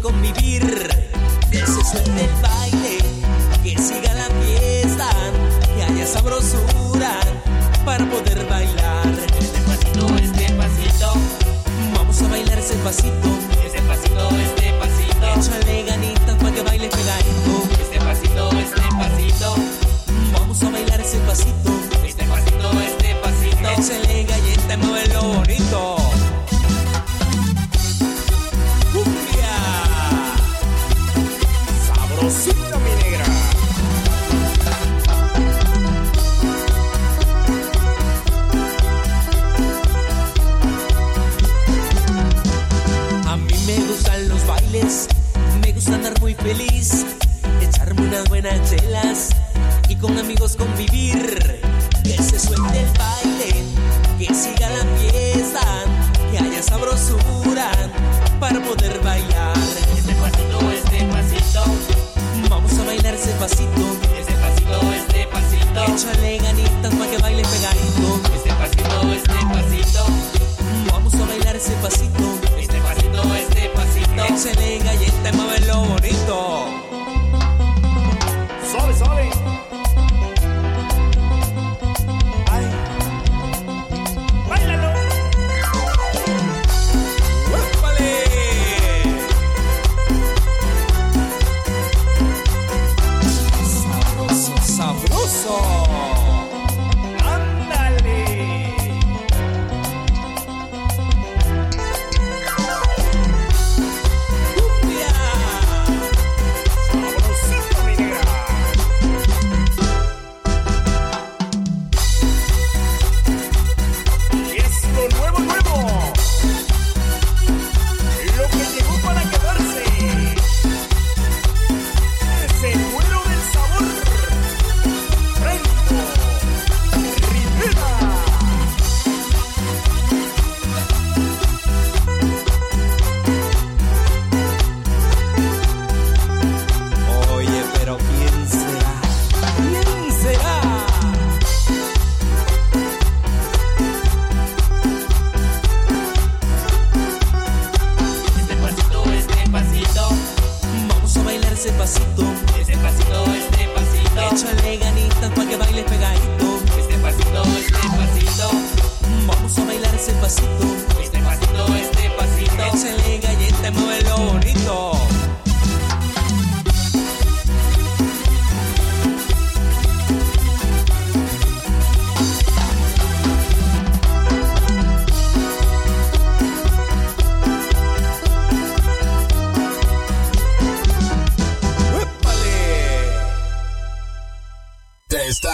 [0.00, 0.88] Convivir.
[1.50, 2.30] Que se suelte el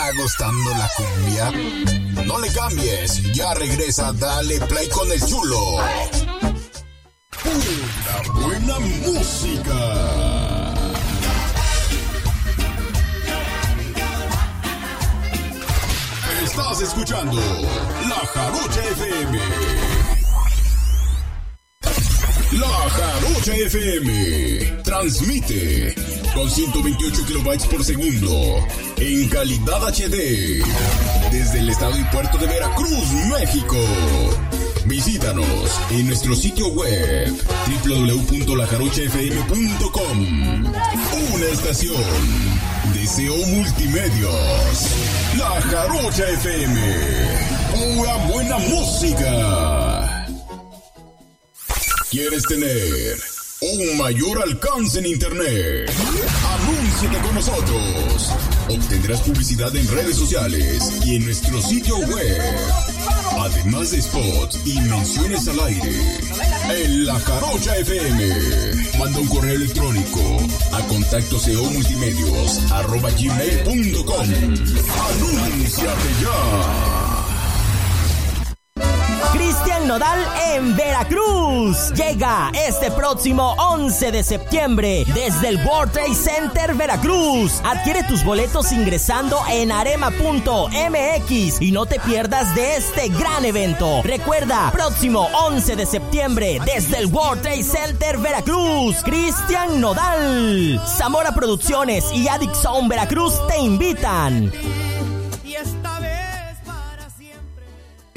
[0.06, 1.52] está gustando la cumbia?
[2.26, 5.78] No le cambies, ya regresa Dale Play con el chulo.
[7.42, 10.74] Pura buena música.
[16.44, 17.40] Estás escuchando
[18.08, 19.38] La Jarocha FM.
[22.52, 26.05] La Jarocha FM transmite
[26.36, 28.62] con 128 kilobytes por segundo
[28.98, 30.62] en calidad HD
[31.32, 33.10] desde el estado y puerto de Veracruz,
[33.40, 33.78] México.
[34.84, 37.32] Visítanos en nuestro sitio web
[37.84, 40.66] www.lajarochafm.com.
[41.34, 42.04] Una estación
[42.92, 44.90] de CO Multimedios.
[45.38, 46.80] La Jarocha FM.
[47.72, 50.26] Pura buena música.
[52.10, 53.35] ¿Quieres tener
[53.76, 55.90] un mayor alcance en Internet?
[55.90, 58.32] Anúnciate con nosotros.
[58.68, 62.42] Obtendrás publicidad en redes sociales y en nuestro sitio web.
[63.38, 65.92] Además de spots y menciones al aire.
[66.70, 68.34] En La Jarocha FM.
[68.98, 70.20] Manda un correo electrónico
[70.72, 71.38] a contacto
[71.70, 74.26] multimedios arroba gmail.com.
[75.10, 76.95] Anúnciate ya.
[79.86, 80.18] Nodal
[80.52, 81.92] en Veracruz.
[81.92, 87.60] Llega este próximo 11 de septiembre desde el World Trade Center Veracruz.
[87.64, 94.02] Adquiere tus boletos ingresando en arema.mx y no te pierdas de este gran evento.
[94.02, 98.96] Recuerda, próximo 11 de septiembre desde el World Trade Center Veracruz.
[99.04, 100.80] Cristian Nodal.
[100.86, 102.56] Zamora Producciones y Addict
[102.88, 104.52] Veracruz te invitan.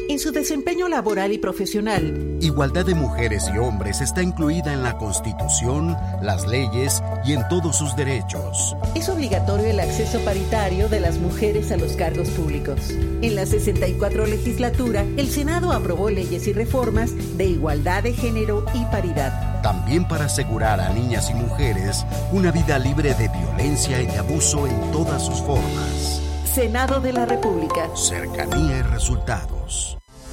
[0.10, 4.98] En su desempeño laboral y profesional, Igualdad de mujeres y hombres está incluida en la
[4.98, 8.76] Constitución, las leyes y en todos sus derechos.
[8.96, 12.90] es obligatorio el acceso paritario de las mujeres a los cargos públicos.
[13.22, 18.86] En la 64 legislatura, el Senado aprobó leyes y reformas de igualdad de género y
[18.86, 19.62] paridad.
[19.62, 24.66] También para asegurar a niñas y mujeres una vida libre de violencia y de abuso
[24.66, 26.20] en todas sus formas.
[26.46, 27.96] Senado de la República.
[27.96, 29.99] Cercanía y resultados.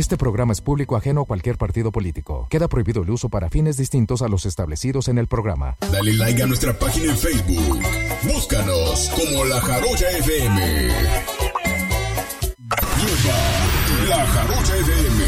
[0.00, 2.46] Este programa es público ajeno a cualquier partido político.
[2.48, 5.76] Queda prohibido el uso para fines distintos a los establecidos en el programa.
[5.92, 7.78] Dale like a nuestra página en Facebook.
[8.22, 10.88] Búscanos como La Jarocha FM.
[12.96, 15.24] Lleva La Jarocha FM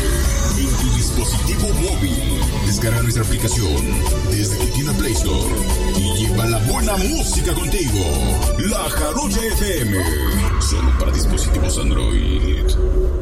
[0.57, 2.41] en tu dispositivo móvil.
[2.65, 3.77] Descarga nuestra aplicación
[4.31, 5.55] desde tu tienda Play Store
[5.99, 8.07] y lleva la buena música contigo.
[8.71, 9.99] La Jarocha FM.
[10.63, 13.22] Solo para dispositivos Android.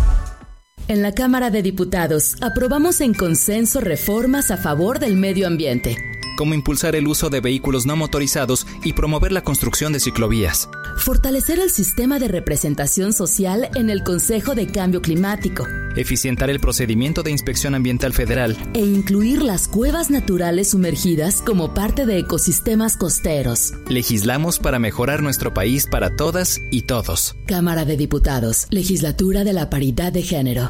[0.91, 6.10] En la Cámara de Diputados aprobamos en consenso reformas a favor del medio ambiente.
[6.37, 10.69] Como impulsar el uso de vehículos no motorizados y promover la construcción de ciclovías.
[10.97, 15.65] Fortalecer el sistema de representación social en el Consejo de Cambio Climático.
[15.95, 18.57] Eficientar el procedimiento de inspección ambiental federal.
[18.73, 23.73] E incluir las cuevas naturales sumergidas como parte de ecosistemas costeros.
[23.89, 27.35] Legislamos para mejorar nuestro país para todas y todos.
[27.45, 30.69] Cámara de Diputados, Legislatura de la Paridad de Género.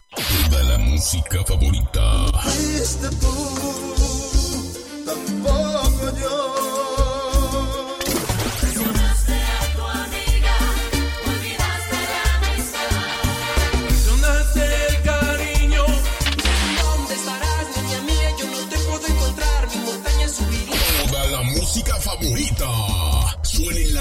[0.49, 2.01] Toda la música favorita.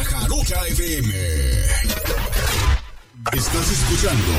[0.05, 1.15] Jarocha FM.
[3.33, 4.33] Estás escuchando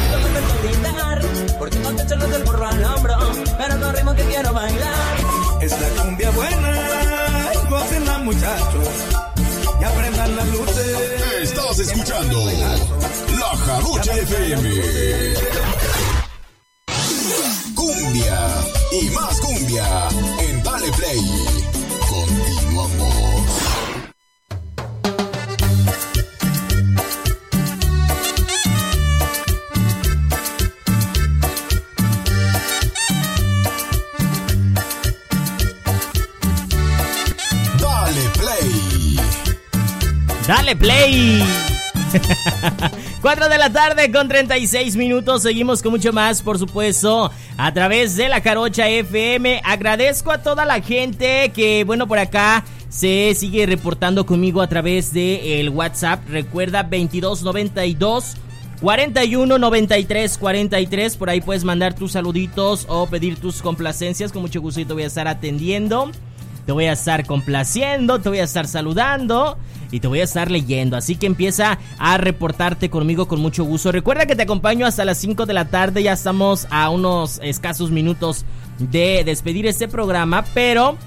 [1.59, 3.15] Porque no te echas del burro al hombro,
[3.57, 5.17] pero con ritmo que quiero bailar.
[5.61, 8.89] Es la cumbia buena, gócenla muchachos
[9.79, 10.97] y aprendan las luces.
[11.43, 12.45] Estás escuchando
[13.39, 14.69] La Jarocha FM.
[17.75, 18.49] Cumbia
[18.91, 20.07] y más cumbia
[20.39, 21.80] en Dale Play.
[40.51, 41.41] Dale play.
[43.21, 45.43] 4 de la tarde con 36 minutos.
[45.43, 49.61] Seguimos con mucho más, por supuesto, a través de la Carocha FM.
[49.63, 55.13] Agradezco a toda la gente que, bueno, por acá se sigue reportando conmigo a través
[55.13, 56.19] de el WhatsApp.
[56.27, 58.35] Recuerda 2292
[58.81, 61.15] 41 93 43.
[61.15, 64.33] Por ahí puedes mandar tus saluditos o pedir tus complacencias.
[64.33, 66.11] Con mucho gusto voy a estar atendiendo.
[66.65, 69.57] Te voy a estar complaciendo, te voy a estar saludando
[69.91, 70.95] y te voy a estar leyendo.
[70.97, 73.91] Así que empieza a reportarte conmigo con mucho gusto.
[73.91, 76.03] Recuerda que te acompaño hasta las 5 de la tarde.
[76.03, 78.45] Ya estamos a unos escasos minutos
[78.77, 80.97] de despedir este programa, pero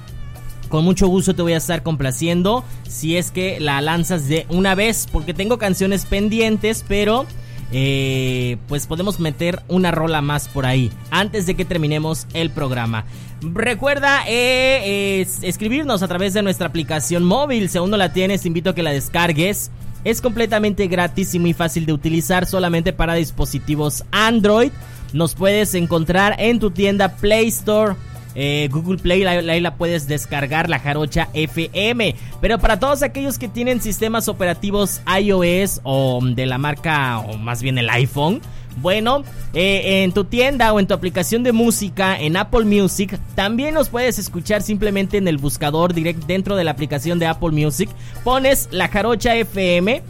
[0.68, 4.74] con mucho gusto te voy a estar complaciendo si es que la lanzas de una
[4.74, 7.26] vez, porque tengo canciones pendientes, pero
[7.72, 13.04] eh, pues podemos meter una rola más por ahí antes de que terminemos el programa.
[13.42, 17.68] Recuerda eh, es- escribirnos a través de nuestra aplicación móvil.
[17.68, 19.70] Si aún no la tienes, te invito a que la descargues.
[20.04, 24.70] Es completamente gratis y muy fácil de utilizar solamente para dispositivos Android.
[25.12, 27.94] Nos puedes encontrar en tu tienda Play Store.
[28.34, 32.14] Eh, Google Play, ahí ahí la puedes descargar, la jarocha FM.
[32.40, 37.62] Pero para todos aquellos que tienen sistemas operativos iOS o de la marca, o más
[37.62, 38.40] bien el iPhone,
[38.76, 43.74] bueno, eh, en tu tienda o en tu aplicación de música en Apple Music, también
[43.74, 47.88] nos puedes escuchar simplemente en el buscador direct dentro de la aplicación de Apple Music.
[48.24, 50.02] Pones la jarocha FM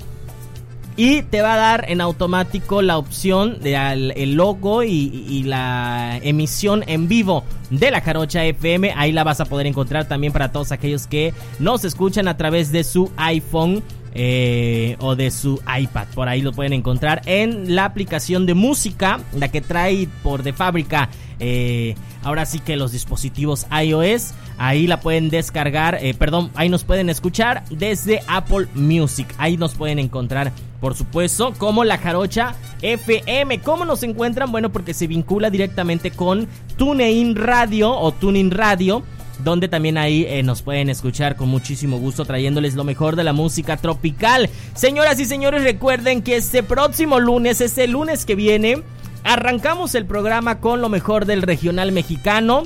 [0.97, 5.43] y te va a dar en automático la opción de al- el logo y, y
[5.43, 8.93] la emisión en vivo de la Jarocha FM.
[8.97, 12.71] Ahí la vas a poder encontrar también para todos aquellos que nos escuchan a través
[12.71, 13.83] de su iPhone.
[14.15, 19.20] Eh, o de su iPad, por ahí lo pueden encontrar en la aplicación de música,
[19.32, 21.09] la que trae por de fábrica
[21.41, 26.85] eh, ahora sí que los dispositivos iOS, ahí la pueden descargar, eh, perdón, ahí nos
[26.85, 33.61] pueden escuchar desde Apple Music, ahí nos pueden encontrar, por supuesto, como la Jarocha FM.
[33.61, 34.53] ¿Cómo nos encuentran?
[34.53, 39.03] Bueno, porque se vincula directamente con TuneIn Radio o TuneIn Radio
[39.43, 43.32] donde también ahí eh, nos pueden escuchar con muchísimo gusto trayéndoles lo mejor de la
[43.32, 44.48] música tropical.
[44.74, 48.82] Señoras y señores, recuerden que este próximo lunes, este lunes que viene,
[49.24, 52.62] arrancamos el programa con lo mejor del regional mexicano.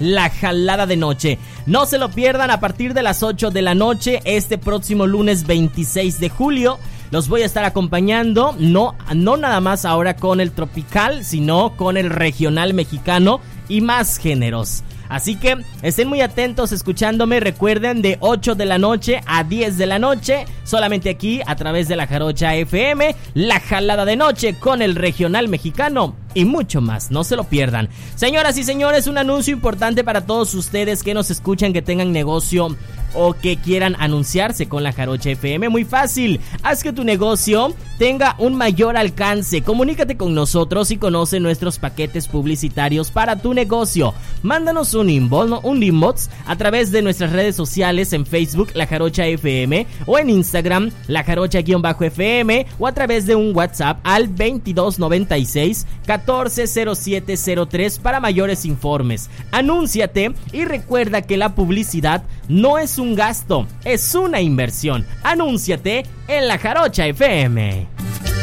[0.00, 1.38] La jalada de noche.
[1.66, 5.46] No se lo pierdan a partir de las 8 de la noche este próximo lunes
[5.46, 6.78] 26 de julio.
[7.12, 11.96] Los voy a estar acompañando, no, no nada más ahora con el tropical, sino con
[11.96, 14.82] el regional mexicano y más géneros.
[15.14, 17.38] Así que estén muy atentos escuchándome.
[17.38, 21.86] Recuerden de 8 de la noche a 10 de la noche, solamente aquí a través
[21.86, 27.12] de la Jarocha FM, la jalada de noche con el regional mexicano y mucho más.
[27.12, 27.88] No se lo pierdan.
[28.16, 32.76] Señoras y señores, un anuncio importante para todos ustedes que nos escuchan, que tengan negocio
[33.14, 35.68] o que quieran anunciarse con la Jarocha FM.
[35.68, 36.40] Muy fácil.
[36.62, 39.62] Haz que tu negocio tenga un mayor alcance.
[39.62, 44.14] Comunícate con nosotros y conoce nuestros paquetes publicitarios para tu negocio.
[44.42, 49.26] Mándanos un inbox, un inbox a través de nuestras redes sociales en Facebook La Jarocha
[49.26, 57.98] FM o en Instagram La Jarocha-FM o a través de un WhatsApp al 2296 140703
[57.98, 59.30] para mayores informes.
[59.52, 65.06] Anúnciate y recuerda que la publicidad no es un gasto, es una inversión.
[65.22, 68.33] Anúnciate en La Jarocha FM.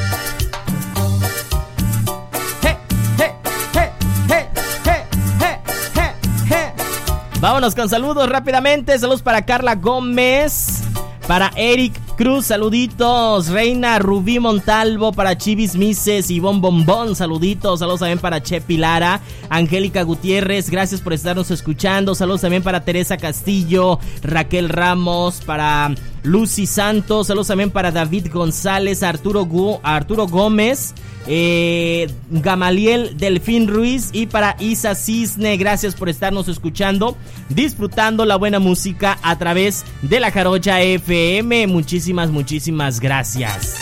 [7.41, 8.97] Vámonos con saludos rápidamente.
[8.99, 10.83] Saludos para Carla Gómez.
[11.27, 13.47] Para Eric Cruz, saluditos.
[13.47, 15.11] Reina Rubí Montalvo.
[15.11, 16.29] Para Chivis Mises.
[16.29, 17.79] Ivonne Bombón, saluditos.
[17.79, 19.21] Saludos también para Che Pilara.
[19.49, 22.13] Angélica Gutiérrez, gracias por estarnos escuchando.
[22.13, 23.97] Saludos también para Teresa Castillo.
[24.21, 25.41] Raquel Ramos.
[25.43, 30.93] Para Lucy Santos, saludos también para David González, Arturo, Gu, Arturo Gómez,
[31.27, 37.17] eh, Gamaliel Delfín Ruiz y para Isa Cisne, gracias por estarnos escuchando,
[37.49, 43.77] disfrutando la buena música a través de la Jarocha FM, muchísimas, muchísimas gracias.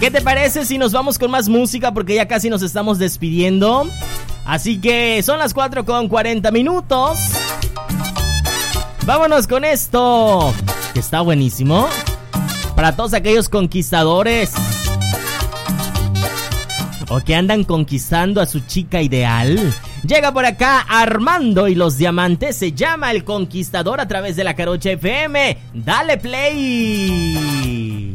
[0.00, 1.92] ¿Qué te parece si nos vamos con más música?
[1.92, 3.88] Porque ya casi nos estamos despidiendo.
[4.44, 7.18] Así que son las 4 con 40 minutos.
[9.08, 10.52] Vámonos con esto,
[10.92, 11.88] que está buenísimo.
[12.76, 14.52] Para todos aquellos conquistadores
[17.08, 19.72] o que andan conquistando a su chica ideal.
[20.06, 22.56] Llega por acá Armando y los Diamantes.
[22.56, 25.56] Se llama El Conquistador a través de la Carocha FM.
[25.72, 28.14] Dale play.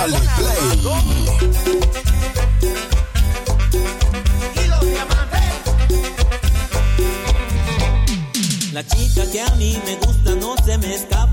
[0.00, 0.16] Play.
[4.56, 4.60] Y.
[8.72, 11.29] La chica que a mí me gusta no se me escapa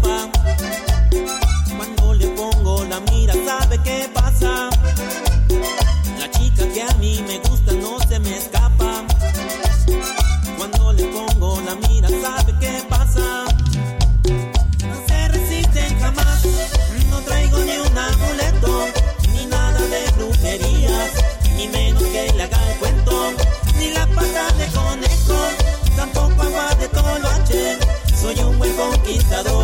[29.08, 29.57] quitador.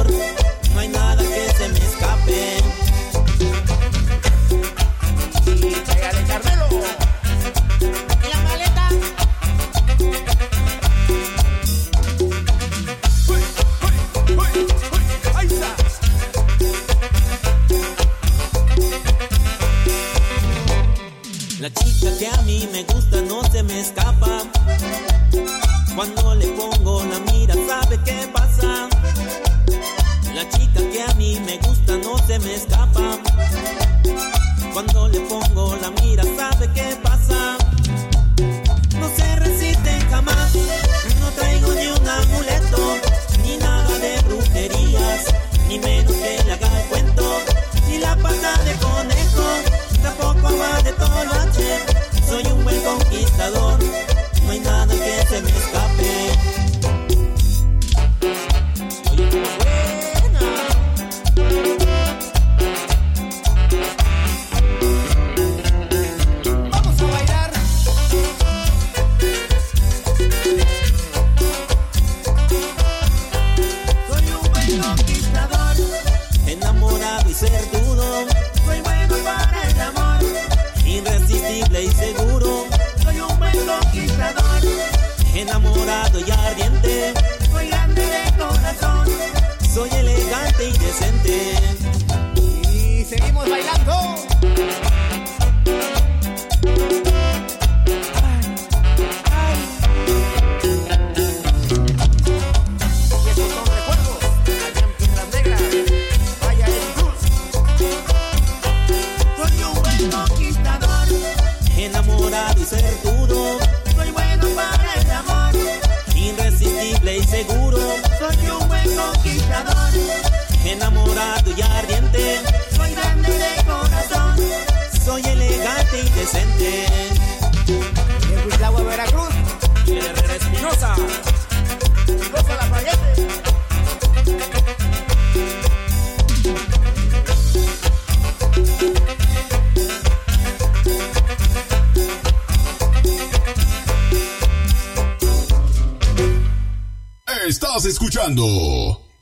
[34.74, 36.12] cuando le pongo la mía.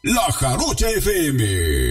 [0.04, 1.91] La Jarocha FM.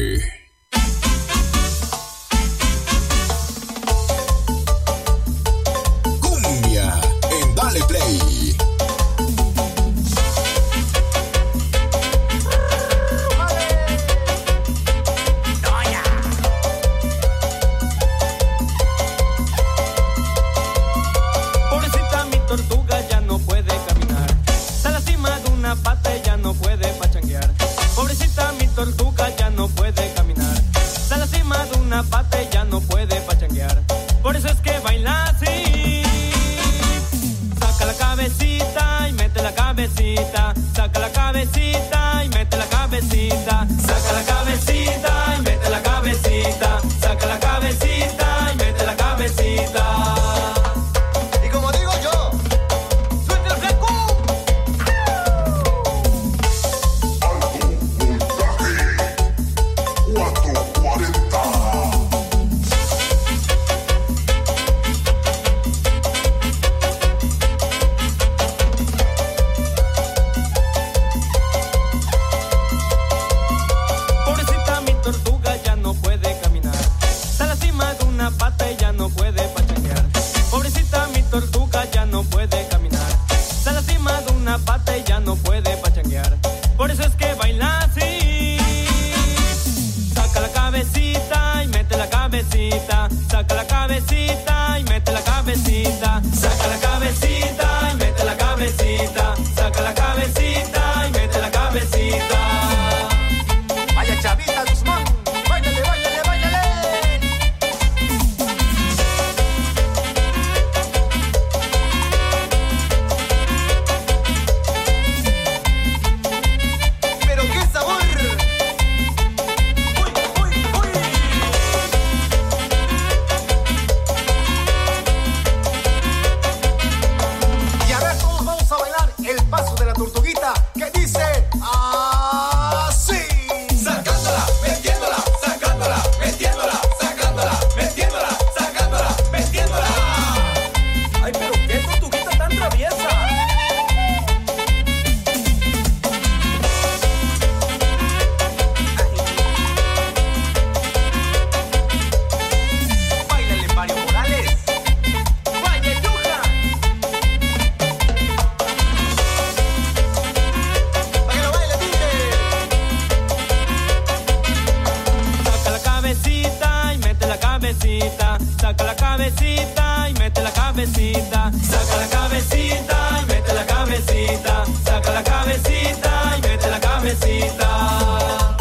[167.91, 168.39] Cabecita.
[168.61, 171.51] Saca la cabecita y mete la cabecita.
[171.63, 174.65] Saca la cabecita y mete la cabecita.
[174.85, 178.57] Saca la cabecita y mete la cabecita.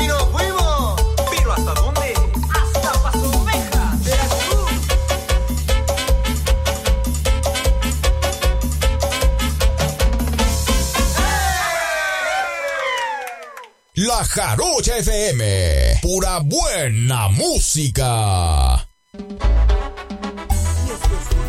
[0.00, 1.02] Y nos fuimos.
[1.30, 2.14] ¿Pero hasta dónde?
[2.54, 3.98] Hasta Paso Oveja.
[13.94, 15.93] La Jarocha FM.
[16.04, 18.86] Pura buena música.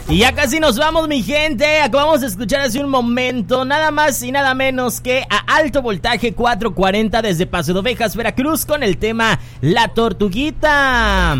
[0.07, 1.81] Y ya casi nos vamos, mi gente.
[1.81, 6.31] Acabamos de escuchar hace un momento, nada más y nada menos que a alto voltaje
[6.31, 11.33] 440 desde Paso de Ovejas, Veracruz, con el tema La Tortuguita.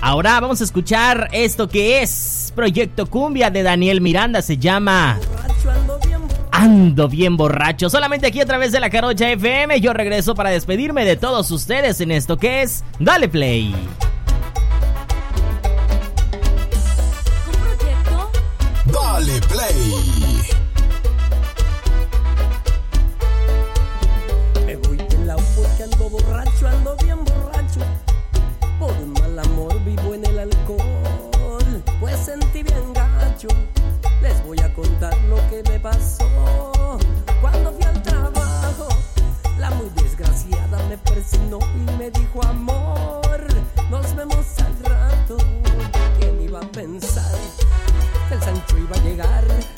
[0.00, 4.40] Ahora vamos a escuchar esto que es Proyecto Cumbia de Daniel Miranda.
[4.40, 5.20] Se llama
[6.56, 7.90] Ando bien borracho.
[7.90, 9.80] Solamente aquí a través de la Carocha FM.
[9.80, 13.74] Yo regreso para despedirme de todos ustedes en esto que es Dale Play.
[18.86, 19.93] Dale Play.
[35.04, 36.98] Contar lo que me pasó.
[37.40, 38.88] Cuando fui al trabajo,
[39.58, 43.46] la muy desgraciada me persignó y me dijo amor.
[43.90, 45.36] Nos vemos al rato.
[46.18, 47.38] ¿Quién iba a pensar
[48.28, 49.73] que el Sancho iba a llegar?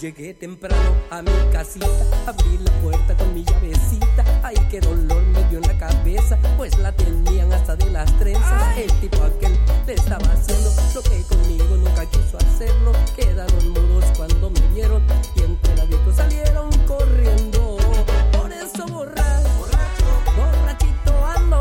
[0.00, 1.88] Llegué temprano a mi casita,
[2.24, 4.24] abrí la puerta con mi llavecita.
[4.44, 8.78] Ay, qué dolor me dio en la cabeza, pues la tenían hasta de las trenzas.
[8.78, 9.58] El tipo aquel
[9.88, 12.92] le estaba haciendo lo que conmigo nunca quiso hacerlo.
[13.16, 15.02] Quedaron mudos cuando me vieron
[15.34, 17.76] y entre la salieron corriendo.
[18.30, 20.04] Por eso borracho,
[20.36, 21.58] borrachito ando,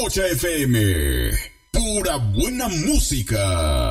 [0.00, 1.30] Jarocha FM.
[1.70, 3.89] Pura buena música.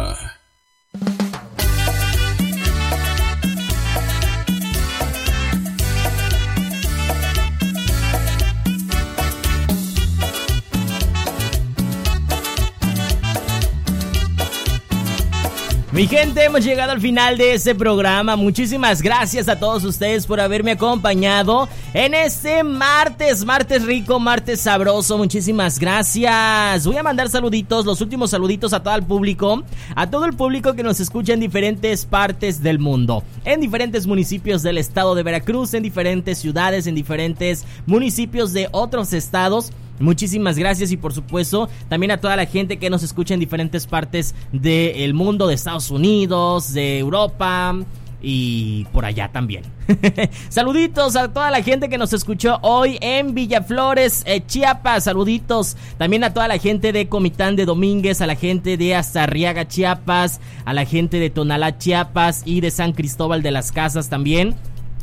[16.10, 18.36] Gente, hemos llegado al final de este programa.
[18.36, 25.20] Muchísimas gracias a todos ustedes por haberme acompañado en este martes, martes rico, martes sabroso.
[25.20, 26.84] Muchísimas gracias.
[26.88, 29.64] Voy a mandar saluditos, los últimos saluditos a todo el público,
[29.94, 34.64] a todo el público que nos escucha en diferentes partes del mundo, en diferentes municipios
[34.64, 39.72] del estado de Veracruz, en diferentes ciudades, en diferentes municipios de otros estados.
[40.00, 43.86] Muchísimas gracias y por supuesto también a toda la gente que nos escucha en diferentes
[43.86, 47.76] partes del mundo, de Estados Unidos, de Europa
[48.22, 49.64] y por allá también.
[50.50, 55.06] Saluditos a toda la gente que nos escuchó hoy en Villaflores, eh, Chiapas.
[55.06, 59.68] Saluditos también a toda la gente de Comitán de Domínguez, a la gente de Azarriaga,
[59.68, 64.56] Chiapas, a la gente de Tonalá, Chiapas y de San Cristóbal de las Casas también.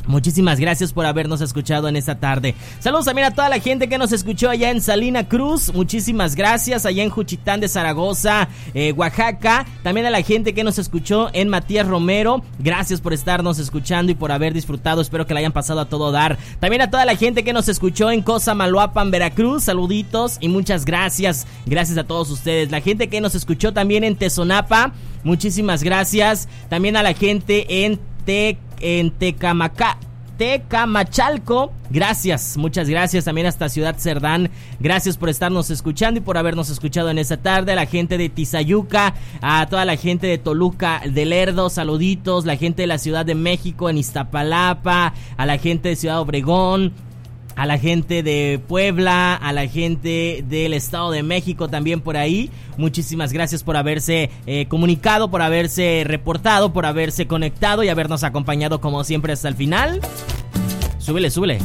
[0.07, 2.55] Muchísimas gracias por habernos escuchado en esta tarde.
[2.79, 5.75] Saludos también a toda la gente que nos escuchó allá en Salina Cruz.
[5.75, 6.87] Muchísimas gracias.
[6.87, 9.67] Allá en Juchitán de Zaragoza, eh, Oaxaca.
[9.83, 12.43] También a la gente que nos escuchó en Matías Romero.
[12.59, 15.01] Gracias por estarnos escuchando y por haber disfrutado.
[15.01, 16.39] Espero que la hayan pasado a todo dar.
[16.61, 19.65] También a toda la gente que nos escuchó en Cosa Maloapan, Veracruz.
[19.65, 21.47] Saluditos y muchas gracias.
[21.67, 22.71] Gracias a todos ustedes.
[22.71, 24.93] La gente que nos escuchó también en Tezonapa.
[25.27, 26.49] Muchísimas gracias.
[26.69, 29.99] También a la gente en Te en Tecamaca.
[30.39, 31.73] Tecamachalco.
[31.91, 34.51] Gracias, muchas gracias también hasta Ciudad Cerdán.
[34.79, 37.73] Gracias por estarnos escuchando y por habernos escuchado en esta tarde.
[37.73, 42.45] A la gente de Tizayuca, a toda la gente de Toluca, de Lerdo, saluditos.
[42.45, 46.93] La gente de la Ciudad de México, en Iztapalapa, a la gente de Ciudad Obregón,
[47.57, 52.51] a la gente de Puebla, a la gente del Estado de México también por ahí.
[52.77, 58.81] Muchísimas gracias por haberse eh, comunicado, por haberse reportado, por haberse conectado y habernos acompañado
[58.81, 60.01] como siempre hasta el final.
[60.99, 61.59] Súbele, súbele.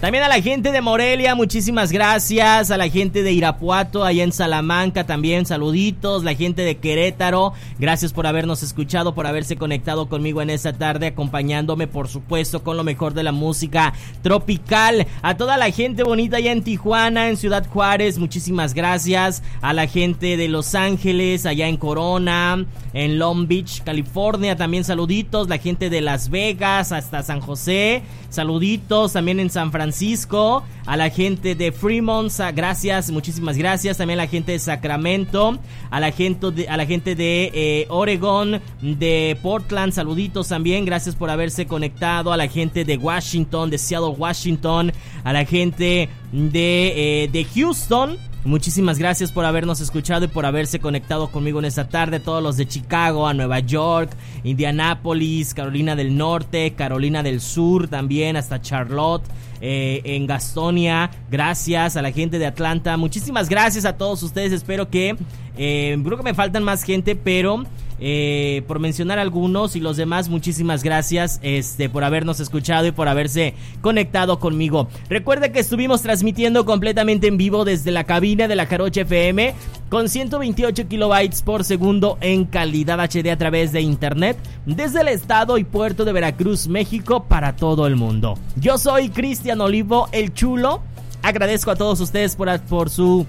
[0.00, 2.70] También a la gente de Morelia, muchísimas gracias.
[2.70, 6.24] A la gente de Irapuato, allá en Salamanca también, saluditos.
[6.24, 11.08] La gente de Querétaro, gracias por habernos escuchado, por haberse conectado conmigo en esta tarde,
[11.08, 15.06] acompañándome, por supuesto, con lo mejor de la música tropical.
[15.20, 19.42] A toda la gente bonita allá en Tijuana, en Ciudad Juárez, muchísimas gracias.
[19.60, 22.64] A la gente de Los Ángeles, allá en Corona,
[22.94, 25.50] en Long Beach, California, también saluditos.
[25.50, 28.00] La gente de Las Vegas, hasta San José,
[28.30, 29.12] saluditos.
[29.12, 29.89] También en San Francisco.
[29.90, 33.96] Francisco, a la gente de Fremont, gracias, muchísimas gracias.
[33.96, 35.58] También a la gente de Sacramento,
[35.90, 40.84] a la gente de, a la gente de eh, Oregon, de Portland, saluditos también.
[40.84, 42.32] Gracias por haberse conectado.
[42.32, 44.92] A la gente de Washington, de Seattle, Washington,
[45.24, 48.16] a la gente de, eh, de Houston.
[48.44, 52.20] Muchísimas gracias por habernos escuchado y por haberse conectado conmigo en esta tarde.
[52.20, 54.10] Todos los de Chicago, a Nueva York,
[54.44, 59.24] Indianápolis, Carolina del Norte, Carolina del Sur también, hasta Charlotte,
[59.60, 61.10] eh, en Gastonia.
[61.30, 62.96] Gracias a la gente de Atlanta.
[62.96, 64.52] Muchísimas gracias a todos ustedes.
[64.52, 65.16] Espero que...
[65.56, 67.64] Eh, creo que me faltan más gente, pero...
[68.00, 73.08] Eh, por mencionar algunos y los demás, muchísimas gracias este, por habernos escuchado y por
[73.08, 74.88] haberse conectado conmigo.
[75.08, 79.54] Recuerde que estuvimos transmitiendo completamente en vivo desde la cabina de la Jarocha FM
[79.90, 85.58] con 128 kilobytes por segundo en calidad HD a través de internet desde el estado
[85.58, 88.38] y puerto de Veracruz, México para todo el mundo.
[88.56, 90.82] Yo soy Cristian Olivo, el chulo.
[91.22, 93.26] Agradezco a todos ustedes por, por su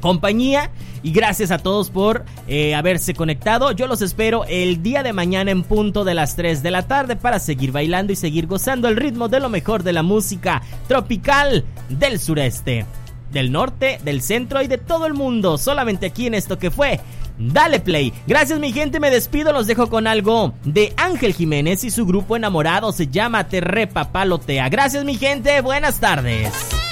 [0.00, 0.70] compañía
[1.02, 3.72] y gracias a todos por eh, haberse conectado.
[3.72, 7.16] Yo los espero el día de mañana en punto de las 3 de la tarde
[7.16, 11.64] para seguir bailando y seguir gozando el ritmo de lo mejor de la música tropical
[11.88, 12.86] del sureste,
[13.32, 15.58] del norte, del centro y de todo el mundo.
[15.58, 17.00] Solamente aquí en esto que fue.
[17.38, 18.12] Dale play.
[18.26, 22.36] Gracias mi gente, me despido, los dejo con algo de Ángel Jiménez y su grupo
[22.36, 24.68] enamorado se llama Terrepa Palotea.
[24.68, 26.87] Gracias mi gente, buenas tardes.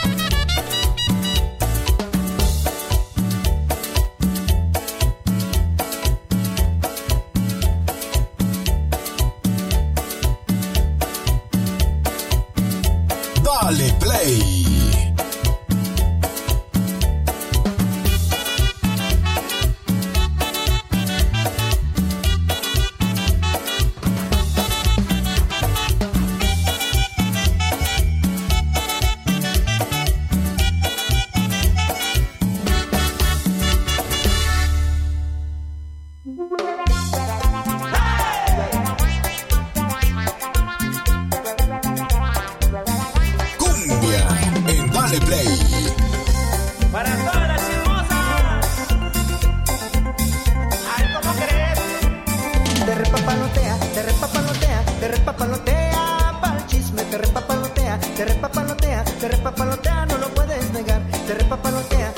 [59.20, 62.12] te repapalotea, no lo puedes negar, te repapalotea,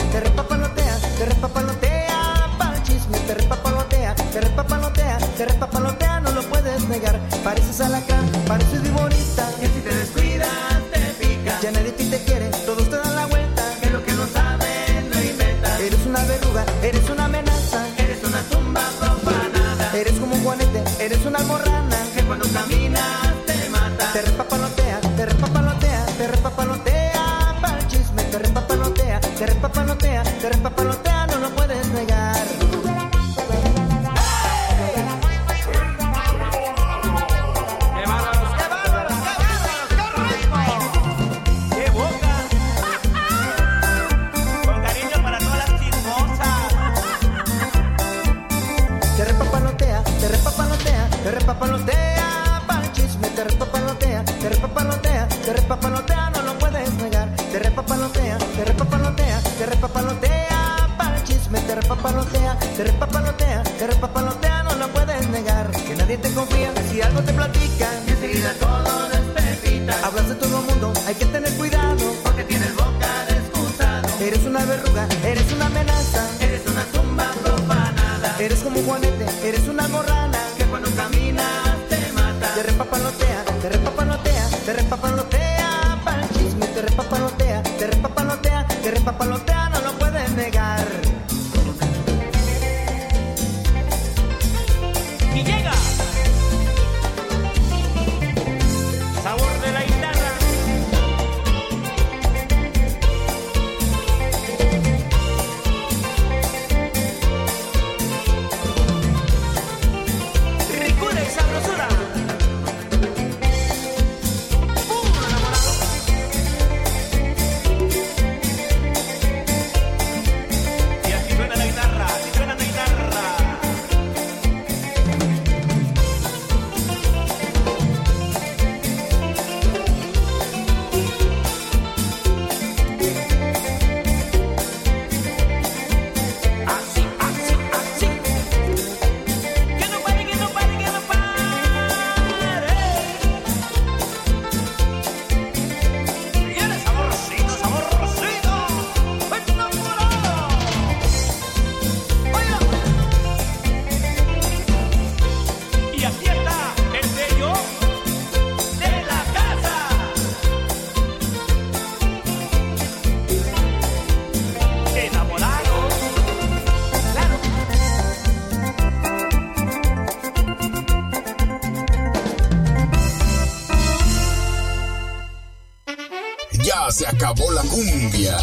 [177.19, 178.39] acabó la cumbia.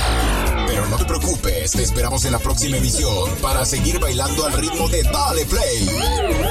[0.68, 4.90] Pero no te preocupes, te esperamos en la próxima emisión para seguir bailando al ritmo
[4.90, 5.88] de Dale Play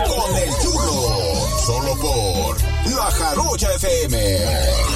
[0.09, 2.57] con el Chulo, solo por
[2.97, 4.94] La Jarocha FM.